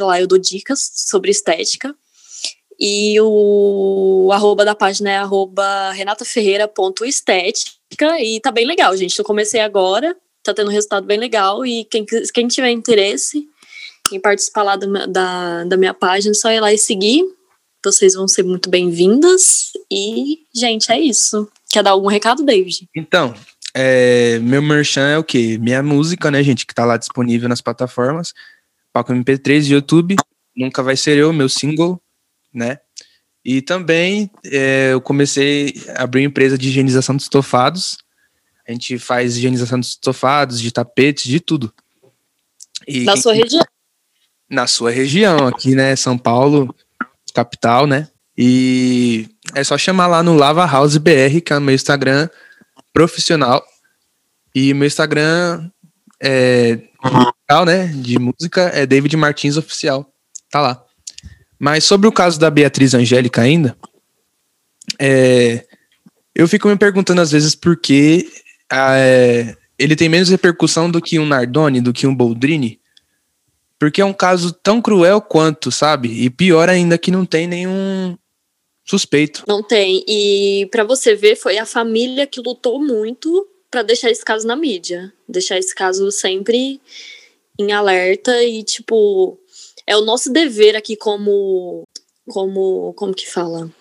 lá 0.00 0.20
eu 0.20 0.26
dou 0.26 0.38
dicas 0.38 0.90
sobre 0.94 1.30
estética. 1.30 1.94
E 2.78 3.20
o 3.20 4.30
arroba 4.32 4.64
da 4.64 4.74
página 4.74 5.10
é 5.10 5.16
arroba 5.16 5.90
renataferreira.estética. 5.90 8.20
E 8.20 8.40
tá 8.40 8.52
bem 8.52 8.64
legal, 8.64 8.96
gente. 8.96 9.18
Eu 9.18 9.24
comecei 9.24 9.60
agora, 9.60 10.16
tá 10.44 10.54
tendo 10.54 10.68
um 10.68 10.72
resultado 10.72 11.04
bem 11.04 11.18
legal. 11.18 11.66
E 11.66 11.84
quem, 11.84 12.06
quem 12.32 12.46
tiver 12.46 12.70
interesse 12.70 13.48
em 14.12 14.20
participar 14.20 14.62
lá 14.62 14.76
do, 14.76 15.08
da, 15.08 15.64
da 15.64 15.76
minha 15.76 15.92
página, 15.92 16.30
é 16.30 16.34
só 16.34 16.52
ir 16.52 16.60
lá 16.60 16.72
e 16.72 16.78
seguir. 16.78 17.24
Vocês 17.84 18.14
vão 18.14 18.28
ser 18.28 18.44
muito 18.44 18.70
bem-vindas. 18.70 19.72
E, 19.90 20.38
gente, 20.54 20.92
é 20.92 21.00
isso. 21.00 21.48
Quer 21.70 21.82
dar 21.82 21.90
algum 21.90 22.06
recado, 22.06 22.44
David? 22.44 22.88
Então, 22.96 23.34
é, 23.74 24.38
meu 24.38 24.62
merchan 24.62 25.08
é 25.08 25.18
o 25.18 25.24
quê? 25.24 25.58
Minha 25.60 25.82
música, 25.82 26.30
né, 26.30 26.42
gente, 26.44 26.64
que 26.64 26.74
tá 26.74 26.84
lá 26.84 26.96
disponível 26.96 27.48
nas 27.48 27.60
plataformas. 27.60 28.32
Paco 28.92 29.12
MP3 29.12 29.72
YouTube. 29.72 30.14
Nunca 30.56 30.82
vai 30.82 30.96
ser 30.96 31.18
eu, 31.18 31.32
meu 31.32 31.48
single 31.48 32.00
né? 32.52 32.78
E 33.44 33.62
também 33.62 34.30
é, 34.44 34.92
eu 34.92 35.00
comecei 35.00 35.74
a 35.96 36.02
abrir 36.02 36.20
uma 36.20 36.28
empresa 36.28 36.58
de 36.58 36.68
higienização 36.68 37.16
de 37.16 37.22
estofados. 37.22 37.98
A 38.66 38.72
gente 38.72 38.98
faz 38.98 39.36
higienização 39.36 39.80
de 39.80 39.86
estofados, 39.86 40.60
de 40.60 40.70
tapetes, 40.70 41.24
de 41.24 41.40
tudo. 41.40 41.72
E 42.86 43.04
na 43.04 43.12
quem, 43.12 43.22
sua 43.22 43.34
região? 43.34 43.64
Na 44.50 44.66
sua 44.66 44.90
região, 44.90 45.46
aqui, 45.46 45.74
né? 45.74 45.96
São 45.96 46.18
Paulo, 46.18 46.74
capital, 47.32 47.86
né? 47.86 48.08
E 48.36 49.28
é 49.54 49.64
só 49.64 49.76
chamar 49.78 50.06
lá 50.06 50.22
no 50.22 50.34
Lava 50.34 50.66
House 50.66 50.96
BR, 50.96 51.40
que 51.44 51.52
é 51.52 51.56
o 51.56 51.60
meu 51.60 51.74
Instagram 51.74 52.28
profissional. 52.92 53.64
E 54.54 54.74
meu 54.74 54.86
Instagram 54.86 55.70
é 56.20 56.80
uhum. 57.04 57.64
né, 57.64 57.86
de 57.86 58.18
música 58.18 58.62
é 58.74 58.86
David 58.86 59.16
Martins 59.16 59.56
Oficial. 59.56 60.12
Tá 60.50 60.60
lá. 60.60 60.84
Mas 61.58 61.84
sobre 61.84 62.06
o 62.06 62.12
caso 62.12 62.38
da 62.38 62.50
Beatriz 62.50 62.94
Angélica 62.94 63.42
ainda, 63.42 63.76
é, 64.98 65.66
eu 66.34 66.46
fico 66.46 66.68
me 66.68 66.76
perguntando 66.76 67.20
às 67.20 67.32
vezes 67.32 67.54
por 67.54 67.76
que 67.76 68.30
é, 68.72 69.56
ele 69.78 69.96
tem 69.96 70.08
menos 70.08 70.28
repercussão 70.28 70.90
do 70.90 71.00
que 71.00 71.18
um 71.18 71.26
Nardoni, 71.26 71.80
do 71.80 71.92
que 71.92 72.06
um 72.06 72.14
Boldrini, 72.14 72.80
porque 73.78 74.00
é 74.00 74.04
um 74.04 74.12
caso 74.12 74.52
tão 74.52 74.82
cruel 74.82 75.20
quanto, 75.20 75.70
sabe? 75.70 76.08
E 76.24 76.30
pior 76.30 76.68
ainda 76.68 76.98
que 76.98 77.10
não 77.10 77.24
tem 77.24 77.46
nenhum 77.46 78.16
suspeito. 78.84 79.44
Não 79.46 79.62
tem. 79.62 80.04
E 80.08 80.66
para 80.70 80.82
você 80.82 81.14
ver, 81.14 81.36
foi 81.36 81.58
a 81.58 81.66
família 81.66 82.26
que 82.26 82.40
lutou 82.40 82.82
muito 82.82 83.46
para 83.70 83.82
deixar 83.82 84.10
esse 84.10 84.24
caso 84.24 84.46
na 84.46 84.56
mídia, 84.56 85.12
deixar 85.28 85.58
esse 85.58 85.74
caso 85.74 86.10
sempre 86.10 86.80
em 87.58 87.72
alerta 87.72 88.42
e 88.42 88.62
tipo, 88.62 89.38
é 89.88 89.96
o 89.96 90.02
nosso 90.02 90.30
dever 90.30 90.76
aqui 90.76 90.94
como 90.94 91.82
como 92.28 92.92
como 92.92 93.14
que 93.14 93.28
fala? 93.28 93.72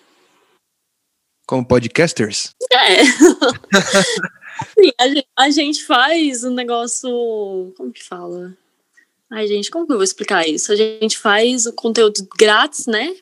Como 1.46 1.68
podcasters? 1.68 2.52
É. 2.72 3.04
Sim, 4.80 4.92
a, 5.00 5.08
gente, 5.08 5.28
a 5.38 5.50
gente 5.50 5.86
faz 5.86 6.44
um 6.44 6.54
negócio. 6.54 7.74
Como 7.78 7.92
que 7.92 8.04
fala? 8.04 8.58
Ai, 9.32 9.48
gente, 9.48 9.70
como 9.70 9.86
que 9.86 9.92
eu 9.94 9.98
vou 9.98 10.04
explicar 10.04 10.48
isso? 10.48 10.72
A 10.72 10.76
gente 10.76 11.18
faz 11.18 11.66
o 11.66 11.74
conteúdo 11.74 12.28
grátis, 12.38 12.86
né? 12.86 13.16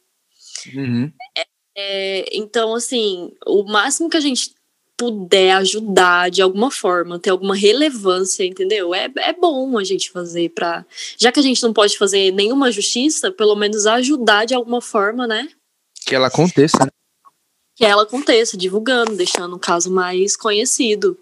Uhum. 0.73 1.11
É, 1.37 1.45
é, 1.77 2.37
então, 2.37 2.73
assim, 2.73 3.31
o 3.45 3.63
máximo 3.63 4.09
que 4.09 4.17
a 4.17 4.21
gente 4.21 4.54
puder 4.97 5.51
ajudar 5.57 6.31
de 6.31 6.41
alguma 6.41 6.71
forma, 6.71 7.19
ter 7.19 7.29
alguma 7.29 7.55
relevância, 7.55 8.45
entendeu? 8.45 8.93
É, 8.93 9.11
é 9.17 9.33
bom 9.33 9.77
a 9.77 9.83
gente 9.83 10.11
fazer 10.11 10.49
para, 10.49 10.85
já 11.17 11.31
que 11.31 11.39
a 11.39 11.43
gente 11.43 11.61
não 11.61 11.73
pode 11.73 11.97
fazer 11.97 12.31
nenhuma 12.31 12.71
justiça, 12.71 13.31
pelo 13.31 13.55
menos 13.55 13.85
ajudar 13.85 14.45
de 14.45 14.53
alguma 14.53 14.81
forma, 14.81 15.27
né? 15.27 15.47
Que 16.05 16.15
ela 16.15 16.27
aconteça, 16.27 16.77
né? 16.79 16.91
Que 17.75 17.83
ela 17.83 18.03
aconteça, 18.03 18.55
divulgando, 18.55 19.15
deixando 19.15 19.55
o 19.55 19.59
caso 19.59 19.91
mais 19.91 20.37
conhecido. 20.37 21.17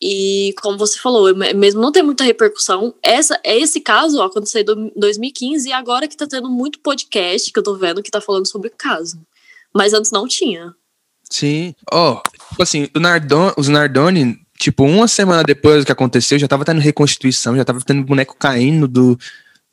E 0.00 0.54
como 0.60 0.78
você 0.78 0.98
falou, 0.98 1.34
mesmo 1.34 1.80
não 1.80 1.90
ter 1.92 2.02
muita 2.02 2.24
repercussão, 2.24 2.94
essa, 3.02 3.40
esse 3.44 3.80
caso 3.80 4.22
aconteceu 4.22 4.62
em 4.62 4.92
2015 4.96 5.68
e 5.68 5.72
agora 5.72 6.06
que 6.06 6.16
tá 6.16 6.26
tendo 6.26 6.48
muito 6.48 6.78
podcast 6.80 7.52
que 7.52 7.58
eu 7.58 7.62
tô 7.62 7.74
vendo 7.74 8.02
que 8.02 8.10
tá 8.10 8.20
falando 8.20 8.46
sobre 8.46 8.68
o 8.68 8.74
caso. 8.76 9.20
Mas 9.74 9.92
antes 9.92 10.10
não 10.10 10.26
tinha. 10.26 10.74
Sim. 11.30 11.74
Ó, 11.90 12.22
oh, 12.58 12.62
assim, 12.62 12.88
o 12.94 13.60
os 13.60 13.68
Nardoni, 13.68 14.38
tipo, 14.58 14.84
uma 14.84 15.06
semana 15.06 15.42
depois 15.42 15.82
do 15.82 15.86
que 15.86 15.92
aconteceu, 15.92 16.38
já 16.38 16.48
tava 16.48 16.64
tendo 16.64 16.80
reconstituição, 16.80 17.56
já 17.56 17.64
tava 17.64 17.80
tendo 17.80 18.04
boneco 18.04 18.36
caindo 18.38 18.88
do, 18.88 19.18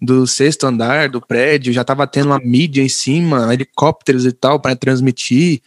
do 0.01 0.27
sexto 0.27 0.67
andar 0.67 1.09
do 1.09 1.21
prédio, 1.21 1.73
já 1.73 1.83
tava 1.83 2.05
tendo 2.05 2.27
uma 2.27 2.39
mídia 2.39 2.81
em 2.81 2.89
cima, 2.89 3.53
helicópteros 3.53 4.25
e 4.25 4.31
tal, 4.31 4.59
para 4.59 4.75
transmitir. 4.75 5.61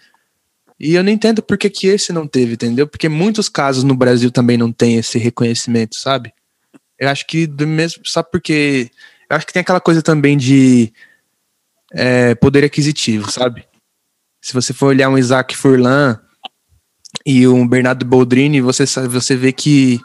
E 0.78 0.94
eu 0.94 1.02
não 1.02 1.10
entendo 1.10 1.42
por 1.42 1.58
que, 1.58 1.68
que 1.68 1.88
esse 1.88 2.12
não 2.12 2.26
teve, 2.26 2.52
entendeu? 2.52 2.86
Porque 2.86 3.08
muitos 3.08 3.48
casos 3.48 3.82
no 3.82 3.96
Brasil 3.96 4.30
também 4.30 4.56
não 4.56 4.70
tem 4.70 4.96
esse 4.96 5.18
reconhecimento, 5.18 5.96
sabe? 5.96 6.32
Eu 6.98 7.08
acho 7.08 7.26
que 7.26 7.46
do 7.46 7.66
mesmo, 7.66 8.02
só 8.04 8.22
porque 8.22 8.90
eu 9.28 9.36
acho 9.36 9.46
que 9.46 9.52
tem 9.52 9.60
aquela 9.60 9.80
coisa 9.80 10.02
também 10.02 10.36
de 10.36 10.92
é, 11.92 12.34
poder 12.34 12.64
aquisitivo, 12.64 13.30
sabe? 13.30 13.64
Se 14.48 14.54
você 14.54 14.72
for 14.72 14.86
olhar 14.86 15.10
um 15.10 15.18
Isaac 15.18 15.54
Furlan 15.54 16.18
e 17.26 17.46
um 17.46 17.68
Bernardo 17.68 18.06
Boldrini, 18.06 18.62
você 18.62 18.84
você 19.06 19.36
vê 19.36 19.52
que 19.52 20.00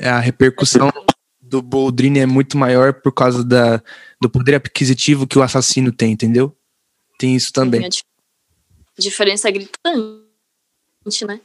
a 0.00 0.18
repercussão 0.18 0.90
do 1.38 1.60
Boldrini 1.60 2.20
é 2.20 2.26
muito 2.26 2.56
maior 2.56 2.94
por 2.94 3.12
causa 3.12 3.44
da, 3.44 3.82
do 4.18 4.30
poder 4.30 4.54
aquisitivo 4.54 5.26
que 5.26 5.38
o 5.38 5.42
assassino 5.42 5.92
tem, 5.92 6.12
entendeu? 6.12 6.56
Tem 7.18 7.36
isso 7.36 7.52
também 7.52 7.86
diferença 8.98 9.48
é 9.48 9.52
gritante, 9.52 11.24
né? 11.26 11.38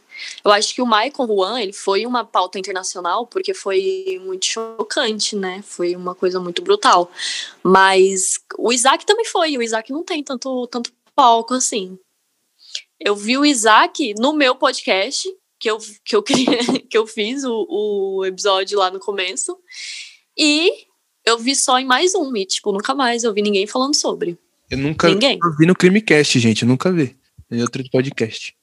Eu 0.43 0.51
acho 0.51 0.73
que 0.73 0.81
o 0.81 0.85
Michael 0.85 1.27
Juan, 1.27 1.59
ele 1.59 1.73
foi 1.73 2.05
uma 2.05 2.23
pauta 2.23 2.59
internacional 2.59 3.27
porque 3.27 3.53
foi 3.53 4.21
muito 4.23 4.45
chocante, 4.45 5.35
né? 5.35 5.61
Foi 5.61 5.95
uma 5.95 6.13
coisa 6.15 6.39
muito 6.39 6.61
brutal. 6.61 7.11
Mas 7.61 8.39
o 8.57 8.71
Isaac 8.71 9.05
também 9.05 9.25
foi. 9.25 9.57
O 9.57 9.61
Isaac 9.61 9.91
não 9.91 10.03
tem 10.03 10.23
tanto, 10.23 10.67
tanto 10.67 10.91
palco 11.15 11.53
assim. 11.53 11.97
Eu 12.99 13.15
vi 13.15 13.37
o 13.37 13.45
Isaac 13.45 14.13
no 14.17 14.33
meu 14.33 14.55
podcast, 14.55 15.27
que 15.59 15.69
eu, 15.69 15.77
que 16.03 16.15
eu, 16.15 16.23
que 16.89 16.97
eu 16.97 17.07
fiz 17.07 17.43
o, 17.43 17.67
o 17.69 18.25
episódio 18.25 18.79
lá 18.79 18.89
no 18.89 18.99
começo. 18.99 19.57
E 20.37 20.71
eu 21.25 21.37
vi 21.37 21.55
só 21.55 21.79
em 21.79 21.85
mais 21.85 22.13
um, 22.15 22.35
e, 22.35 22.45
tipo, 22.45 22.71
nunca 22.71 22.93
mais 22.93 23.23
eu 23.23 23.33
vi 23.33 23.41
ninguém 23.41 23.67
falando 23.67 23.95
sobre. 23.95 24.37
Eu 24.69 24.77
nunca 24.77 25.07
ninguém. 25.09 25.39
vi 25.57 25.65
no 25.65 25.75
Crimecast, 25.75 26.39
gente, 26.39 26.63
eu 26.63 26.67
nunca 26.67 26.91
vi 26.91 27.15
em 27.51 27.61
outro 27.61 27.83
podcast. 27.91 28.55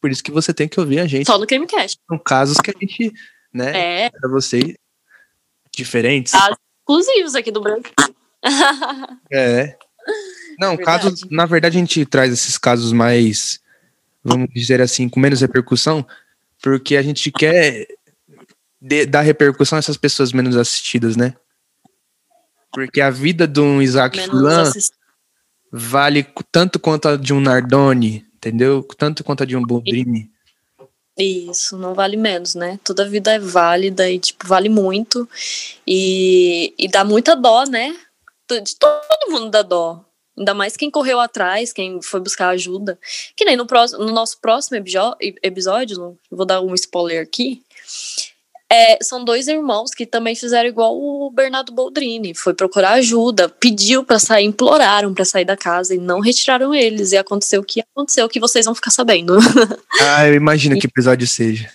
Por 0.00 0.10
isso 0.10 0.22
que 0.22 0.30
você 0.30 0.54
tem 0.54 0.68
que 0.68 0.78
ouvir 0.78 1.00
a 1.00 1.06
gente. 1.06 1.26
Só 1.26 1.38
no 1.38 1.46
Crimecast. 1.46 1.98
São 2.08 2.18
casos 2.18 2.58
que 2.58 2.70
a 2.70 2.74
gente, 2.78 3.12
né, 3.52 4.04
é. 4.04 4.10
para 4.10 4.30
você 4.30 4.76
diferentes. 5.74 6.32
Casos 6.32 6.56
exclusivos 6.80 7.34
aqui 7.34 7.50
do 7.50 7.60
Brasil. 7.60 7.82
é. 9.32 9.76
Não, 10.58 10.76
verdade. 10.76 11.02
casos, 11.02 11.24
na 11.30 11.46
verdade 11.46 11.76
a 11.76 11.80
gente 11.80 12.04
traz 12.04 12.32
esses 12.32 12.58
casos 12.58 12.92
mais, 12.92 13.60
vamos 14.22 14.48
dizer 14.52 14.80
assim, 14.80 15.08
com 15.08 15.20
menos 15.20 15.40
repercussão, 15.40 16.06
porque 16.62 16.96
a 16.96 17.02
gente 17.02 17.30
quer 17.30 17.86
de, 18.80 19.06
dar 19.06 19.22
repercussão 19.22 19.76
a 19.76 19.80
essas 19.80 19.96
pessoas 19.96 20.32
menos 20.32 20.56
assistidas, 20.56 21.16
né? 21.16 21.34
Porque 22.72 23.00
a 23.00 23.10
vida 23.10 23.46
de 23.46 23.60
um 23.60 23.80
Isaac 23.80 24.20
Fulan 24.26 24.70
vale 25.70 26.26
tanto 26.50 26.78
quanto 26.78 27.08
a 27.08 27.16
de 27.16 27.32
um 27.32 27.40
Nardoni, 27.40 28.26
entendeu? 28.34 28.86
Tanto 28.96 29.24
quanto 29.24 29.42
a 29.42 29.46
de 29.46 29.56
um 29.56 29.62
Boldrini. 29.62 30.30
Isso, 31.18 31.76
não 31.76 31.94
vale 31.94 32.16
menos, 32.16 32.54
né? 32.54 32.78
Toda 32.84 33.08
vida 33.08 33.32
é 33.32 33.38
válida 33.38 34.08
e, 34.08 34.20
tipo, 34.20 34.46
vale 34.46 34.68
muito. 34.68 35.28
E, 35.84 36.72
e 36.78 36.88
dá 36.88 37.04
muita 37.04 37.34
dó, 37.34 37.64
né? 37.64 37.96
De 38.48 38.76
todo 38.76 39.30
mundo 39.30 39.50
dá 39.50 39.62
dó. 39.62 40.04
Ainda 40.38 40.54
mais 40.54 40.76
quem 40.76 40.90
correu 40.90 41.18
atrás, 41.18 41.72
quem 41.72 42.00
foi 42.00 42.20
buscar 42.20 42.50
ajuda. 42.50 42.98
Que 43.36 43.44
nem 43.44 43.56
no, 43.56 43.66
próximo, 43.66 44.04
no 44.04 44.12
nosso 44.12 44.38
próximo 44.40 44.76
episódio, 45.42 46.16
vou 46.30 46.46
dar 46.46 46.60
um 46.60 46.74
spoiler 46.74 47.22
aqui, 47.22 47.62
é, 48.70 48.98
são 49.02 49.24
dois 49.24 49.48
irmãos 49.48 49.92
que 49.92 50.04
também 50.04 50.34
fizeram 50.34 50.68
igual 50.68 50.94
o 50.94 51.30
Bernardo 51.30 51.72
Boldrini. 51.72 52.34
Foi 52.34 52.52
procurar 52.52 52.92
ajuda, 52.92 53.48
pediu 53.48 54.04
para 54.04 54.18
sair, 54.18 54.44
imploraram 54.44 55.14
para 55.14 55.24
sair 55.24 55.46
da 55.46 55.56
casa 55.56 55.94
e 55.94 55.98
não 55.98 56.20
retiraram 56.20 56.74
eles. 56.74 57.12
E 57.12 57.16
aconteceu 57.16 57.62
o 57.62 57.64
que 57.64 57.80
aconteceu, 57.80 58.28
que 58.28 58.38
vocês 58.38 58.66
vão 58.66 58.74
ficar 58.74 58.90
sabendo. 58.90 59.38
Ah, 60.00 60.28
eu 60.28 60.34
imagino 60.34 60.76
e, 60.76 60.80
que 60.80 60.86
episódio 60.86 61.26
seja. 61.26 61.68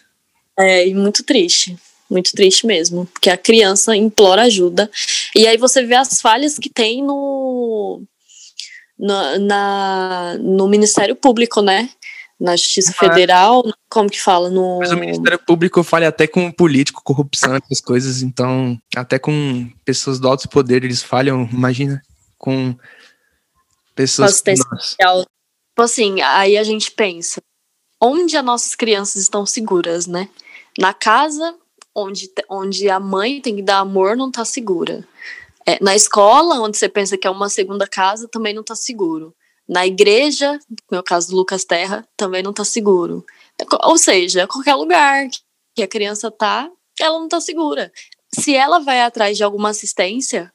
É, 0.57 0.87
e 0.87 0.93
muito 0.93 1.23
triste. 1.23 1.77
Muito 2.09 2.31
triste 2.31 2.65
mesmo. 2.65 3.05
Porque 3.07 3.29
a 3.29 3.35
criança 3.35 3.95
implora 3.95 4.43
ajuda. 4.43 4.89
E 5.35 5.45
aí 5.45 5.57
você 5.57 5.83
vê 5.83 5.95
as 5.95 6.21
falhas 6.21 6.57
que 6.57 6.69
tem 6.69 7.03
no. 7.03 8.01
Na, 9.03 9.37
na 9.37 10.37
no 10.39 10.67
Ministério 10.67 11.15
Público, 11.15 11.61
né? 11.61 11.89
na 12.39 12.57
Justiça 12.57 12.91
ah. 12.91 12.99
Federal, 12.99 13.63
como 13.89 14.09
que 14.09 14.21
fala? 14.21 14.49
No... 14.49 14.79
Mas 14.79 14.91
o 14.91 14.97
Ministério 14.97 15.39
Público 15.39 15.81
falha 15.81 16.09
até 16.09 16.27
com 16.27 16.51
político, 16.51 17.01
corrupção, 17.01 17.55
essas 17.55 17.79
coisas, 17.79 18.21
então, 18.21 18.77
até 18.95 19.17
com 19.17 19.69
pessoas 19.85 20.19
do 20.19 20.27
alto 20.27 20.49
poder 20.49 20.83
eles 20.83 21.01
falham, 21.01 21.47
imagina, 21.51 22.01
com 22.37 22.75
pessoas... 23.95 24.41
Tipo 24.41 25.81
assim, 25.81 26.21
aí 26.21 26.57
a 26.57 26.63
gente 26.63 26.91
pensa, 26.91 27.41
onde 28.01 28.35
as 28.35 28.43
nossas 28.43 28.75
crianças 28.75 29.21
estão 29.21 29.45
seguras, 29.45 30.05
né? 30.05 30.27
Na 30.77 30.93
casa, 30.93 31.55
onde, 31.95 32.29
onde 32.49 32.89
a 32.89 32.99
mãe 32.99 33.41
tem 33.41 33.55
que 33.55 33.61
dar 33.61 33.79
amor, 33.79 34.17
não 34.17 34.29
tá 34.29 34.43
segura. 34.43 35.07
É, 35.65 35.81
na 35.81 35.95
escola, 35.95 36.59
onde 36.59 36.77
você 36.77 36.89
pensa 36.89 37.17
que 37.17 37.27
é 37.27 37.29
uma 37.29 37.49
segunda 37.49 37.87
casa, 37.87 38.27
também 38.27 38.53
não 38.53 38.63
tá 38.63 38.75
seguro. 38.75 39.33
Na 39.67 39.87
igreja, 39.87 40.59
no 40.69 40.77
meu 40.91 41.03
caso 41.03 41.29
do 41.29 41.37
Lucas 41.37 41.63
Terra, 41.63 42.05
também 42.17 42.43
não 42.43 42.51
está 42.51 42.65
seguro. 42.65 43.25
Ou 43.83 43.97
seja, 43.97 44.47
qualquer 44.47 44.75
lugar 44.75 45.27
que 45.73 45.83
a 45.83 45.87
criança 45.87 46.29
tá, 46.29 46.69
ela 46.99 47.17
não 47.17 47.25
está 47.25 47.39
segura. 47.39 47.91
Se 48.37 48.55
ela 48.55 48.79
vai 48.79 49.01
atrás 49.01 49.37
de 49.37 49.43
alguma 49.43 49.69
assistência, 49.69 50.51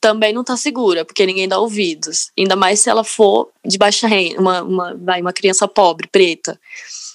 também 0.00 0.32
não 0.32 0.42
está 0.42 0.56
segura, 0.56 1.04
porque 1.04 1.26
ninguém 1.26 1.48
dá 1.48 1.58
ouvidos. 1.58 2.30
Ainda 2.38 2.56
mais 2.56 2.80
se 2.80 2.90
ela 2.90 3.04
for 3.04 3.50
de 3.64 3.78
baixa 3.78 4.06
renda, 4.06 4.40
uma, 4.40 4.62
uma, 4.62 4.94
vai, 4.94 5.20
uma 5.20 5.32
criança 5.32 5.66
pobre, 5.66 6.08
preta. 6.08 6.60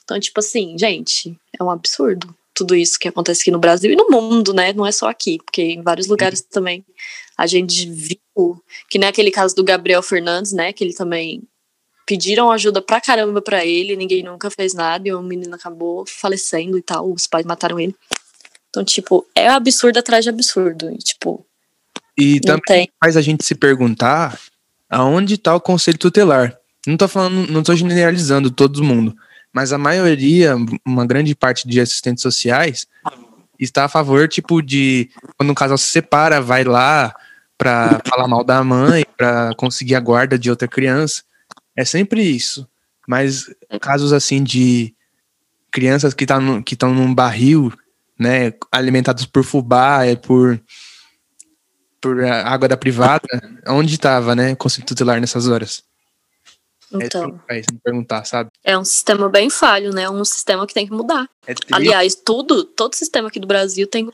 Então, 0.03 0.19
tipo 0.19 0.39
assim, 0.39 0.77
gente, 0.77 1.37
é 1.59 1.63
um 1.63 1.69
absurdo 1.69 2.33
tudo 2.57 2.75
isso 2.75 2.97
que 2.97 3.07
acontece 3.07 3.41
aqui 3.41 3.51
no 3.51 3.59
Brasil 3.59 3.91
e 3.91 3.95
no 3.95 4.09
mundo, 4.09 4.51
né? 4.51 4.73
Não 4.73 4.83
é 4.83 4.91
só 4.91 5.07
aqui, 5.07 5.37
porque 5.45 5.61
em 5.61 5.83
vários 5.83 6.07
lugares 6.07 6.41
também 6.41 6.83
a 7.37 7.45
gente 7.45 7.87
viu, 7.87 8.63
que 8.89 8.97
nem 8.97 9.07
aquele 9.07 9.29
caso 9.29 9.55
do 9.55 9.63
Gabriel 9.63 10.01
Fernandes, 10.01 10.51
né? 10.53 10.73
Que 10.73 10.83
ele 10.83 10.93
também 10.93 11.43
pediram 12.03 12.51
ajuda 12.51 12.81
pra 12.81 12.99
caramba 12.99 13.43
pra 13.43 13.63
ele, 13.63 13.95
ninguém 13.95 14.23
nunca 14.23 14.49
fez 14.49 14.73
nada, 14.73 15.07
e 15.07 15.13
o 15.13 15.21
menino 15.21 15.53
acabou 15.53 16.03
falecendo 16.07 16.79
e 16.79 16.81
tal, 16.81 17.11
os 17.11 17.27
pais 17.27 17.45
mataram 17.45 17.79
ele. 17.79 17.95
Então, 18.69 18.83
tipo, 18.83 19.27
é 19.35 19.47
absurdo 19.47 19.99
atrás 19.99 20.23
de 20.23 20.29
absurdo. 20.29 20.89
E, 20.91 20.97
tipo. 20.97 21.45
E 22.17 22.39
também 22.39 22.61
tem. 22.65 22.89
faz 22.99 23.15
a 23.15 23.21
gente 23.21 23.45
se 23.45 23.53
perguntar 23.53 24.39
aonde 24.89 25.35
está 25.35 25.55
o 25.55 25.61
conselho 25.61 25.99
tutelar. 25.99 26.57
Não 26.87 26.97
tô 26.97 27.07
falando, 27.07 27.51
não 27.51 27.61
tô 27.61 27.75
generalizando 27.75 28.49
todo 28.49 28.83
mundo, 28.83 29.15
mas 29.57 29.73
a 29.73 29.77
maioria, 29.79 30.55
uma 30.85 31.03
grande 31.03 31.33
parte 31.33 31.67
de 31.67 31.81
assistentes 31.81 32.21
sociais 32.21 32.85
está 33.57 33.85
a 33.85 33.89
favor, 33.89 34.27
tipo, 34.27 34.61
de 34.61 35.09
quando 35.35 35.49
um 35.49 35.55
casal 35.55 35.79
se 35.79 35.87
separa, 35.87 36.39
vai 36.39 36.63
lá 36.63 37.11
para 37.57 37.99
falar 38.07 38.27
mal 38.27 38.43
da 38.43 38.63
mãe, 38.63 39.03
para 39.17 39.49
conseguir 39.57 39.95
a 39.95 39.99
guarda 39.99 40.37
de 40.37 40.51
outra 40.51 40.67
criança. 40.67 41.23
É 41.75 41.83
sempre 41.83 42.21
isso. 42.21 42.67
Mas 43.07 43.49
casos 43.81 44.13
assim 44.13 44.43
de 44.43 44.93
crianças 45.71 46.13
que 46.13 46.27
tá 46.27 46.37
estão 46.71 46.93
num 46.93 47.11
barril, 47.11 47.73
né, 48.19 48.53
alimentados 48.71 49.25
por 49.25 49.43
fubá, 49.43 50.05
é 50.05 50.15
por 50.15 50.61
por 51.99 52.23
água 52.23 52.67
da 52.67 52.77
privada, 52.77 53.27
onde 53.65 53.95
estava, 53.95 54.35
né, 54.35 54.53
conselho 54.53 54.85
tutelar 54.85 55.19
nessas 55.19 55.47
horas? 55.47 55.83
Então. 56.91 57.39
É, 57.49 57.55
me 57.55 57.79
perguntar, 57.83 58.25
sabe? 58.25 58.49
É 58.63 58.77
um 58.77 58.85
sistema 58.85 59.29
bem 59.29 59.49
falho, 59.49 59.93
né? 59.93 60.09
Um 60.09 60.23
sistema 60.23 60.65
que 60.65 60.73
tem 60.73 60.85
que 60.85 60.93
mudar. 60.93 61.29
É 61.45 61.53
Aliás, 61.71 62.15
tudo, 62.15 62.63
todo 62.63 62.95
sistema 62.95 63.27
aqui 63.27 63.39
do 63.39 63.47
Brasil 63.47 63.87
tem 63.87 64.09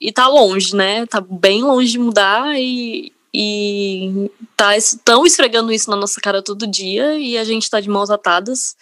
e 0.00 0.10
tá 0.10 0.26
longe, 0.28 0.74
né? 0.74 1.04
Tá 1.06 1.20
bem 1.20 1.62
longe 1.62 1.92
de 1.92 1.98
mudar 1.98 2.58
e 2.58 3.12
e 3.32 4.28
tá 4.56 4.76
estão 4.76 5.24
esfregando 5.24 5.70
isso 5.70 5.88
na 5.88 5.96
nossa 5.96 6.20
cara 6.20 6.42
todo 6.42 6.66
dia 6.66 7.16
e 7.16 7.38
a 7.38 7.44
gente 7.44 7.70
tá 7.70 7.80
de 7.80 7.88
mãos 7.88 8.10
atadas. 8.10 8.74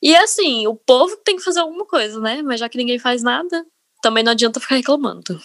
E 0.00 0.14
assim, 0.14 0.66
o 0.66 0.74
povo 0.74 1.16
tem 1.24 1.36
que 1.36 1.42
fazer 1.42 1.60
alguma 1.60 1.84
coisa, 1.84 2.20
né? 2.20 2.42
Mas 2.42 2.60
já 2.60 2.68
que 2.68 2.78
ninguém 2.78 2.98
faz 2.98 3.22
nada, 3.22 3.64
também 4.00 4.22
não 4.22 4.32
adianta 4.32 4.60
ficar 4.60 4.76
reclamando. 4.76 5.40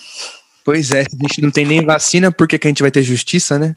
Pois 0.64 0.92
é, 0.92 1.04
se 1.04 1.16
a 1.16 1.28
gente 1.28 1.42
não 1.42 1.52
tem 1.52 1.66
nem 1.66 1.84
vacina, 1.84 2.32
por 2.32 2.48
que, 2.48 2.58
que 2.58 2.68
a 2.68 2.70
gente 2.70 2.82
vai 2.82 2.92
ter 2.92 3.02
justiça, 3.02 3.58
né? 3.58 3.76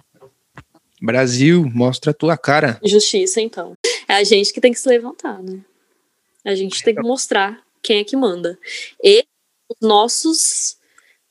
Brasil, 1.00 1.70
mostra 1.74 2.10
a 2.10 2.14
tua 2.14 2.36
cara. 2.36 2.80
Justiça, 2.84 3.40
então. 3.40 3.74
É 4.08 4.14
a 4.14 4.24
gente 4.24 4.52
que 4.52 4.60
tem 4.60 4.72
que 4.72 4.78
se 4.78 4.88
levantar, 4.88 5.42
né? 5.42 5.60
A 6.44 6.54
gente 6.54 6.82
tem 6.82 6.94
que 6.94 7.02
mostrar 7.02 7.60
quem 7.82 7.98
é 7.98 8.04
que 8.04 8.16
manda. 8.16 8.58
E 9.02 9.24
os 9.68 9.86
nossos 9.86 10.76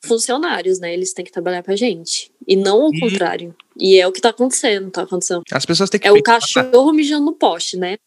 funcionários, 0.04 0.80
né? 0.80 0.94
Eles 0.94 1.14
têm 1.14 1.26
que 1.26 1.32
trabalhar 1.32 1.64
pra 1.64 1.76
gente. 1.76 2.32
E 2.48 2.56
não 2.56 2.88
o 2.88 3.00
contrário. 3.00 3.56
E 3.78 4.00
é 4.00 4.08
o 4.08 4.12
que 4.12 4.22
tá 4.22 4.30
acontecendo, 4.30 4.92
tá 4.92 5.02
acontecendo. 5.02 5.44
As 5.52 5.66
pessoas 5.66 5.90
têm 5.90 6.00
que 6.00 6.08
É 6.08 6.12
o 6.12 6.22
cachorro 6.22 6.94
mijando 6.94 7.26
no 7.26 7.34
poste, 7.34 7.78
né? 7.78 7.98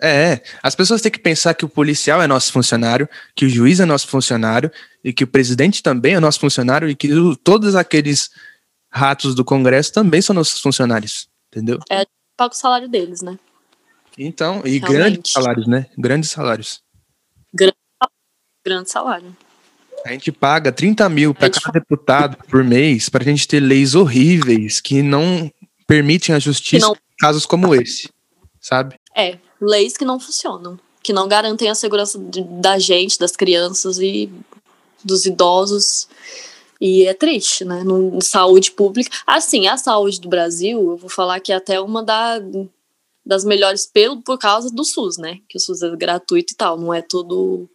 É, 0.00 0.42
as 0.62 0.74
pessoas 0.74 1.00
têm 1.00 1.10
que 1.10 1.18
pensar 1.18 1.54
que 1.54 1.64
o 1.64 1.68
policial 1.68 2.20
é 2.20 2.26
nosso 2.26 2.52
funcionário, 2.52 3.08
que 3.34 3.46
o 3.46 3.48
juiz 3.48 3.80
é 3.80 3.84
nosso 3.84 4.08
funcionário, 4.08 4.70
e 5.02 5.12
que 5.12 5.24
o 5.24 5.26
presidente 5.26 5.82
também 5.82 6.14
é 6.14 6.20
nosso 6.20 6.40
funcionário, 6.40 6.88
e 6.88 6.96
que 6.96 7.08
todos 7.42 7.74
aqueles 7.74 8.30
ratos 8.94 9.34
do 9.34 9.44
Congresso 9.44 9.92
também 9.92 10.22
são 10.22 10.34
nossos 10.34 10.60
funcionários, 10.60 11.26
entendeu? 11.48 11.80
É, 11.90 12.06
paga 12.36 12.54
o 12.54 12.56
salário 12.56 12.88
deles, 12.88 13.20
né? 13.22 13.38
Então, 14.16 14.62
e 14.64 14.78
Realmente. 14.78 14.92
grandes 14.92 15.32
salários, 15.32 15.66
né? 15.66 15.86
Grandes 15.98 16.30
salários. 16.30 16.80
Grande, 17.52 17.76
grande 18.64 18.90
salário. 18.90 19.36
A 20.04 20.12
gente 20.12 20.30
paga 20.30 20.70
30 20.70 21.08
mil 21.08 21.34
para 21.34 21.50
cada 21.50 21.72
deputado 21.72 22.36
por 22.48 22.62
mês 22.62 23.08
para 23.08 23.22
a 23.22 23.26
gente 23.26 23.48
ter 23.48 23.58
leis 23.58 23.94
horríveis 23.94 24.80
que 24.80 25.02
não 25.02 25.50
permitem 25.86 26.34
a 26.34 26.38
justiça 26.38 26.86
não... 26.86 26.94
em 26.94 27.16
casos 27.18 27.46
como 27.46 27.74
esse, 27.74 28.08
sabe? 28.60 28.96
É, 29.16 29.38
leis 29.60 29.96
que 29.96 30.04
não 30.04 30.20
funcionam, 30.20 30.78
que 31.02 31.12
não 31.12 31.26
garantem 31.26 31.70
a 31.70 31.74
segurança 31.74 32.18
de, 32.18 32.42
da 32.42 32.78
gente, 32.78 33.18
das 33.18 33.34
crianças 33.34 33.98
e 33.98 34.30
dos 35.02 35.26
idosos. 35.26 36.08
E 36.86 37.06
é 37.06 37.14
triste, 37.14 37.64
né? 37.64 37.82
No, 37.82 38.20
saúde 38.20 38.70
pública. 38.70 39.10
Assim, 39.26 39.66
a 39.66 39.74
saúde 39.78 40.20
do 40.20 40.28
Brasil, 40.28 40.78
eu 40.78 40.98
vou 40.98 41.08
falar 41.08 41.40
que 41.40 41.50
é 41.50 41.56
até 41.56 41.80
uma 41.80 42.02
da, 42.02 42.38
das 43.24 43.42
melhores 43.42 43.86
pelo, 43.86 44.20
por 44.20 44.36
causa 44.36 44.70
do 44.70 44.84
SUS, 44.84 45.16
né? 45.16 45.38
Que 45.48 45.56
o 45.56 45.60
SUS 45.60 45.80
é 45.82 45.96
gratuito 45.96 46.52
e 46.52 46.56
tal, 46.56 46.78
não 46.78 46.92
é 46.92 47.00
todo 47.00 47.66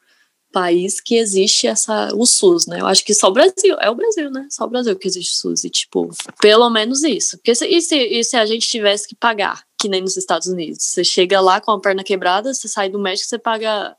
país 0.52 1.02
que 1.02 1.16
existe 1.16 1.66
essa 1.66 2.14
o 2.14 2.24
SUS, 2.28 2.68
né? 2.68 2.82
Eu 2.82 2.86
acho 2.86 3.04
que 3.04 3.16
só 3.16 3.30
o 3.30 3.34
Brasil, 3.34 3.76
é 3.82 3.90
o 3.90 3.96
Brasil, 3.96 4.30
né? 4.30 4.48
Só 4.52 4.66
o 4.66 4.70
Brasil 4.70 4.96
que 4.96 5.08
existe 5.08 5.34
o 5.34 5.38
SUS 5.38 5.64
e 5.64 5.72
tipo, 5.72 6.12
pelo 6.40 6.70
menos 6.70 7.02
isso. 7.02 7.36
Porque 7.38 7.56
se, 7.56 7.66
e, 7.66 7.82
se, 7.82 7.96
e 7.98 8.24
se 8.24 8.38
a 8.38 8.46
gente 8.46 8.68
tivesse 8.68 9.08
que 9.08 9.16
pagar, 9.16 9.64
que 9.82 9.90
nem 9.90 10.02
nos 10.02 10.18
Estados 10.18 10.48
Unidos, 10.48 10.84
você 10.84 11.04
chega 11.04 11.42
lá 11.42 11.60
com 11.60 11.72
a 11.72 11.82
perna 11.82 12.04
quebrada, 12.04 12.54
você 12.54 12.68
sai 12.68 12.90
do 12.90 13.00
médico, 13.00 13.28
você 13.28 13.40
paga 13.40 13.98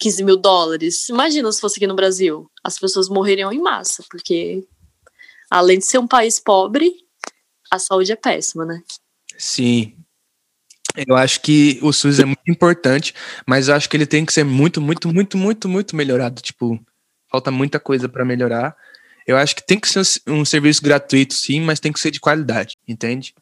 15 0.00 0.24
mil 0.24 0.36
dólares. 0.36 1.08
Imagina 1.08 1.52
se 1.52 1.60
fosse 1.60 1.78
aqui 1.78 1.86
no 1.86 1.94
Brasil, 1.94 2.50
as 2.64 2.78
pessoas 2.78 3.08
morreriam 3.08 3.52
em 3.52 3.60
massa, 3.60 4.02
porque 4.10 4.66
além 5.50 5.78
de 5.78 5.84
ser 5.84 5.98
um 5.98 6.08
país 6.08 6.40
pobre, 6.40 6.92
a 7.70 7.78
saúde 7.78 8.10
é 8.10 8.16
péssima, 8.16 8.64
né? 8.64 8.82
Sim, 9.38 9.94
eu 11.06 11.16
acho 11.16 11.40
que 11.40 11.78
o 11.82 11.92
SUS 11.92 12.18
é 12.18 12.24
muito 12.24 12.42
importante, 12.48 13.14
mas 13.46 13.68
eu 13.68 13.74
acho 13.74 13.88
que 13.88 13.96
ele 13.96 14.06
tem 14.06 14.24
que 14.24 14.32
ser 14.32 14.44
muito, 14.44 14.80
muito, 14.80 15.08
muito, 15.08 15.36
muito, 15.36 15.68
muito 15.68 15.96
melhorado. 15.96 16.42
Tipo, 16.42 16.80
falta 17.30 17.50
muita 17.50 17.78
coisa 17.78 18.08
para 18.08 18.24
melhorar. 18.24 18.76
Eu 19.26 19.36
acho 19.36 19.54
que 19.54 19.64
tem 19.64 19.78
que 19.78 19.88
ser 19.88 20.02
um 20.26 20.44
serviço 20.44 20.82
gratuito, 20.82 21.34
sim, 21.34 21.60
mas 21.60 21.78
tem 21.78 21.92
que 21.92 22.00
ser 22.00 22.10
de 22.10 22.18
qualidade, 22.18 22.76
entende? 22.88 23.34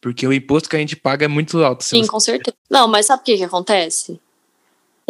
Porque 0.00 0.26
o 0.26 0.32
imposto 0.32 0.68
que 0.68 0.76
a 0.76 0.78
gente 0.78 0.96
paga 0.96 1.24
é 1.24 1.28
muito 1.28 1.62
alto. 1.62 1.84
Sim, 1.84 2.06
com 2.06 2.20
certeza. 2.20 2.56
Não, 2.68 2.88
mas 2.88 3.06
sabe 3.06 3.22
o 3.22 3.24
que, 3.24 3.36
que 3.36 3.44
acontece? 3.44 4.20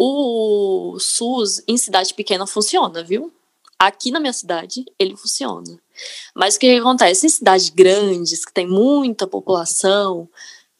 O 0.03 0.97
SUS 0.99 1.61
em 1.67 1.77
cidade 1.77 2.11
pequena 2.15 2.47
funciona, 2.47 3.03
viu? 3.03 3.31
Aqui 3.77 4.09
na 4.09 4.19
minha 4.19 4.33
cidade, 4.33 4.83
ele 4.97 5.15
funciona. 5.15 5.79
Mas 6.33 6.55
o 6.55 6.59
que, 6.59 6.65
que 6.65 6.79
acontece? 6.79 7.27
Em 7.27 7.29
cidades 7.29 7.69
grandes, 7.69 8.43
que 8.43 8.51
tem 8.51 8.67
muita 8.67 9.27
população, 9.27 10.27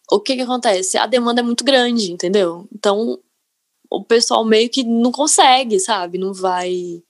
o 0.09 0.19
que 0.19 0.35
que 0.35 0.41
acontece? 0.41 0.97
A 0.97 1.05
demanda 1.05 1.41
é 1.41 1.43
muito 1.43 1.63
grande, 1.63 2.11
entendeu? 2.11 2.67
Então, 2.73 3.19
o 3.91 4.03
pessoal 4.03 4.43
meio 4.43 4.67
que 4.71 4.83
não 4.83 5.11
consegue, 5.11 5.79
sabe? 5.79 6.17
Não 6.17 6.33
vai 6.33 7.03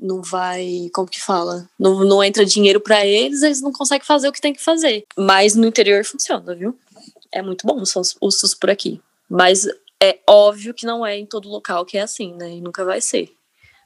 não 0.00 0.22
vai, 0.22 0.88
como 0.94 1.08
que 1.08 1.20
fala? 1.20 1.68
Não, 1.76 2.04
não 2.04 2.22
entra 2.22 2.44
dinheiro 2.44 2.80
para 2.80 3.04
eles, 3.04 3.42
eles 3.42 3.60
não 3.60 3.72
conseguem 3.72 4.06
fazer 4.06 4.28
o 4.28 4.32
que 4.32 4.40
tem 4.40 4.52
que 4.52 4.62
fazer. 4.62 5.04
Mas 5.18 5.56
no 5.56 5.66
interior 5.66 6.04
funciona, 6.04 6.54
viu? 6.54 6.78
É 7.32 7.42
muito 7.42 7.66
bom 7.66 7.82
o 7.82 8.30
SUS 8.30 8.54
por 8.54 8.70
aqui. 8.70 9.00
Mas 9.28 9.66
é 10.02 10.20
óbvio 10.28 10.74
que 10.74 10.86
não 10.86 11.04
é 11.04 11.16
em 11.16 11.26
todo 11.26 11.48
local 11.48 11.84
que 11.84 11.98
é 11.98 12.02
assim, 12.02 12.34
né? 12.34 12.50
E 12.50 12.60
nunca 12.60 12.84
vai 12.84 13.00
ser. 13.00 13.30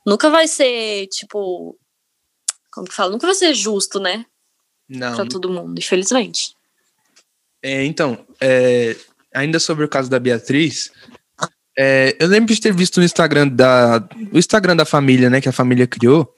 Nunca 0.06 0.30
vai 0.30 0.48
ser, 0.48 1.06
tipo. 1.08 1.78
Como 2.72 2.86
que 2.86 2.94
fala? 2.94 3.12
Nunca 3.12 3.26
vai 3.26 3.34
ser 3.34 3.54
justo, 3.54 4.00
né? 4.00 4.24
Não. 4.88 5.14
Pra 5.14 5.26
todo 5.26 5.50
mundo, 5.50 5.78
infelizmente. 5.78 6.54
É, 7.62 7.84
então, 7.84 8.26
é, 8.40 8.96
ainda 9.34 9.60
sobre 9.60 9.84
o 9.84 9.88
caso 9.88 10.08
da 10.08 10.18
Beatriz, 10.18 10.90
é, 11.78 12.16
eu 12.18 12.26
lembro 12.26 12.52
de 12.54 12.60
ter 12.60 12.74
visto 12.74 12.98
no 12.98 13.06
Instagram 13.06 13.48
da, 13.48 14.06
o 14.32 14.38
Instagram 14.38 14.76
da 14.76 14.84
família, 14.84 15.30
né, 15.30 15.40
que 15.40 15.48
a 15.48 15.52
família 15.52 15.86
criou. 15.86 16.34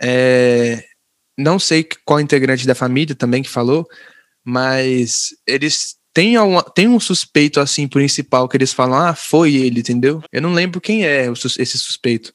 É, 0.00 0.84
não 1.38 1.58
sei 1.58 1.86
qual 2.04 2.20
integrante 2.20 2.66
da 2.66 2.74
família 2.74 3.14
também 3.14 3.42
que 3.42 3.48
falou, 3.48 3.86
mas 4.44 5.28
eles 5.46 5.96
têm, 6.12 6.38
uma, 6.38 6.62
têm 6.62 6.88
um 6.88 7.00
suspeito 7.00 7.60
assim 7.60 7.88
principal 7.88 8.48
que 8.48 8.56
eles 8.56 8.72
falam, 8.72 8.98
ah, 8.98 9.14
foi 9.14 9.54
ele, 9.54 9.80
entendeu? 9.80 10.22
Eu 10.32 10.42
não 10.42 10.52
lembro 10.52 10.80
quem 10.80 11.04
é 11.04 11.26
esse 11.26 11.78
suspeito. 11.78 12.32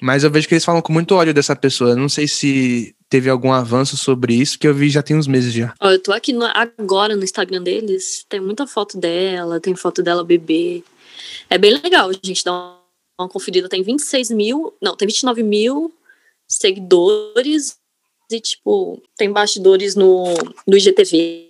Mas 0.00 0.24
eu 0.24 0.30
vejo 0.30 0.46
que 0.46 0.54
eles 0.54 0.64
falam 0.64 0.82
com 0.82 0.92
muito 0.92 1.14
ódio 1.14 1.32
dessa 1.32 1.56
pessoa. 1.56 1.90
Eu 1.90 1.96
não 1.96 2.08
sei 2.08 2.28
se 2.28 2.94
teve 3.08 3.30
algum 3.30 3.52
avanço 3.52 3.96
sobre 3.96 4.34
isso, 4.34 4.58
que 4.58 4.68
eu 4.68 4.74
vi 4.74 4.90
já 4.90 5.02
tem 5.02 5.16
uns 5.16 5.26
meses 5.26 5.52
já. 5.52 5.72
Ó, 5.80 5.90
eu 5.90 6.02
tô 6.02 6.12
aqui 6.12 6.32
no, 6.32 6.44
agora 6.44 7.16
no 7.16 7.24
Instagram 7.24 7.62
deles, 7.62 8.26
tem 8.28 8.40
muita 8.40 8.66
foto 8.66 8.98
dela, 8.98 9.60
tem 9.60 9.74
foto 9.74 10.02
dela 10.02 10.24
bebê. 10.24 10.82
É 11.48 11.56
bem 11.56 11.80
legal, 11.80 12.10
gente 12.12 12.44
dá 12.44 12.52
uma, 12.52 12.80
uma 13.20 13.28
conferida. 13.28 13.68
Tem 13.68 13.82
26 13.82 14.30
mil, 14.30 14.74
não, 14.82 14.96
tem 14.96 15.06
29 15.06 15.42
mil 15.42 15.94
seguidores 16.48 17.76
e, 18.30 18.40
tipo, 18.40 19.00
tem 19.16 19.32
bastidores 19.32 19.94
no, 19.94 20.24
no 20.66 20.76
IGTV, 20.76 21.45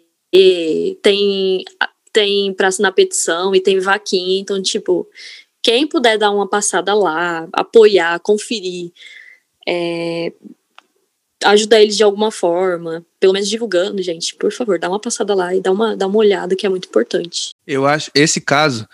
tem, 1.02 1.64
tem 2.12 2.52
pra 2.54 2.68
assinar 2.68 2.92
petição 2.92 3.54
e 3.54 3.60
tem 3.60 3.78
vaquinha, 3.78 4.40
então, 4.40 4.62
tipo, 4.62 5.08
quem 5.62 5.86
puder 5.86 6.18
dar 6.18 6.30
uma 6.30 6.48
passada 6.48 6.94
lá, 6.94 7.48
apoiar, 7.52 8.20
conferir, 8.20 8.92
é, 9.66 10.32
ajudar 11.44 11.80
eles 11.80 11.96
de 11.96 12.02
alguma 12.02 12.30
forma, 12.30 13.04
pelo 13.18 13.32
menos 13.32 13.48
divulgando, 13.48 14.02
gente, 14.02 14.34
por 14.36 14.52
favor, 14.52 14.78
dá 14.78 14.88
uma 14.88 15.00
passada 15.00 15.34
lá 15.34 15.54
e 15.54 15.60
dá 15.60 15.72
uma, 15.72 15.96
dá 15.96 16.06
uma 16.06 16.18
olhada 16.18 16.56
que 16.56 16.66
é 16.66 16.68
muito 16.68 16.88
importante. 16.88 17.50
Eu 17.66 17.86
acho, 17.86 18.10
esse 18.14 18.40
caso, 18.40 18.86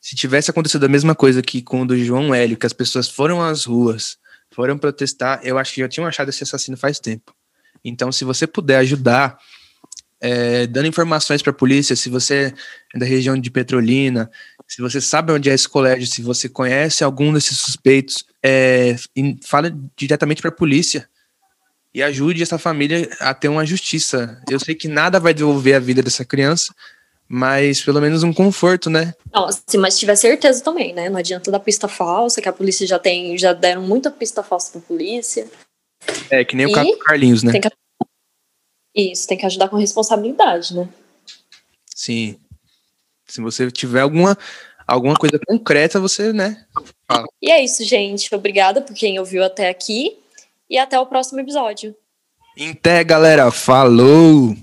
se 0.00 0.16
tivesse 0.16 0.50
acontecido 0.50 0.84
a 0.84 0.88
mesma 0.88 1.14
coisa 1.14 1.42
que 1.42 1.62
com 1.62 1.82
o 1.82 1.86
do 1.86 1.96
João 1.96 2.34
Hélio, 2.34 2.56
que 2.56 2.66
as 2.66 2.72
pessoas 2.72 3.08
foram 3.08 3.42
às 3.42 3.64
ruas, 3.64 4.18
foram 4.52 4.78
protestar, 4.78 5.40
eu 5.42 5.58
acho 5.58 5.74
que 5.74 5.80
já 5.80 5.88
tinham 5.88 6.06
achado 6.06 6.28
esse 6.28 6.42
assassino 6.42 6.76
faz 6.76 6.98
tempo. 6.98 7.34
Então, 7.84 8.10
se 8.10 8.24
você 8.24 8.46
puder 8.46 8.78
ajudar, 8.78 9.38
é, 10.20 10.66
dando 10.66 10.86
informações 10.86 11.42
para 11.42 11.50
a 11.50 11.54
polícia, 11.54 11.94
se 11.94 12.08
você 12.08 12.54
é 12.94 12.98
da 12.98 13.06
região 13.06 13.38
de 13.38 13.50
Petrolina, 13.50 14.30
se 14.66 14.80
você 14.80 15.00
sabe 15.00 15.32
onde 15.32 15.50
é 15.50 15.54
esse 15.54 15.68
colégio, 15.68 16.06
se 16.06 16.22
você 16.22 16.48
conhece 16.48 17.04
algum 17.04 17.32
desses 17.32 17.58
suspeitos, 17.58 18.24
é, 18.42 18.96
fala 19.44 19.72
diretamente 19.96 20.40
para 20.40 20.50
a 20.50 20.54
polícia 20.54 21.08
e 21.94 22.02
ajude 22.02 22.42
essa 22.42 22.58
família 22.58 23.08
a 23.20 23.32
ter 23.32 23.48
uma 23.48 23.64
justiça. 23.64 24.40
Eu 24.50 24.60
sei 24.60 24.74
que 24.74 24.88
nada 24.88 25.18
vai 25.18 25.32
devolver 25.32 25.74
a 25.74 25.80
vida 25.80 26.02
dessa 26.02 26.24
criança, 26.24 26.74
mas 27.28 27.82
pelo 27.82 28.00
menos 28.00 28.22
um 28.22 28.32
conforto, 28.32 28.90
né? 28.90 29.14
Não, 29.32 29.46
assim, 29.46 29.78
mas 29.78 29.98
tiver 29.98 30.14
certeza 30.16 30.62
também, 30.62 30.92
né? 30.92 31.08
Não 31.08 31.18
adianta 31.18 31.50
dar 31.50 31.58
pista 31.58 31.88
falsa, 31.88 32.40
que 32.40 32.48
a 32.48 32.52
polícia 32.52 32.86
já 32.86 32.98
tem, 32.98 33.36
já 33.38 33.52
deram 33.52 33.82
muita 33.82 34.10
pista 34.10 34.42
falsa 34.42 34.72
pra 34.72 34.80
polícia. 34.80 35.46
É, 36.30 36.44
que 36.44 36.54
nem 36.54 36.66
e 36.66 36.70
o 36.70 36.74
caso 36.74 36.90
do 36.90 36.98
Carlinhos, 36.98 37.42
né? 37.42 37.52
Tem 37.52 37.60
isso, 38.96 39.26
tem 39.26 39.36
que 39.36 39.46
ajudar 39.46 39.68
com 39.68 39.76
responsabilidade, 39.76 40.74
né? 40.74 40.88
Sim. 41.94 42.38
Se 43.26 43.40
você 43.40 43.70
tiver 43.70 44.00
alguma, 44.00 44.38
alguma 44.86 45.14
coisa 45.14 45.38
concreta, 45.46 46.00
você, 46.00 46.32
né? 46.32 46.64
Fala. 47.06 47.26
E 47.42 47.50
é 47.50 47.62
isso, 47.62 47.84
gente. 47.84 48.34
Obrigada 48.34 48.80
por 48.80 48.94
quem 48.94 49.18
ouviu 49.18 49.44
até 49.44 49.68
aqui. 49.68 50.18
E 50.68 50.78
até 50.78 50.98
o 50.98 51.06
próximo 51.06 51.40
episódio. 51.40 51.94
Até, 52.58 53.04
galera. 53.04 53.50
Falou! 53.50 54.56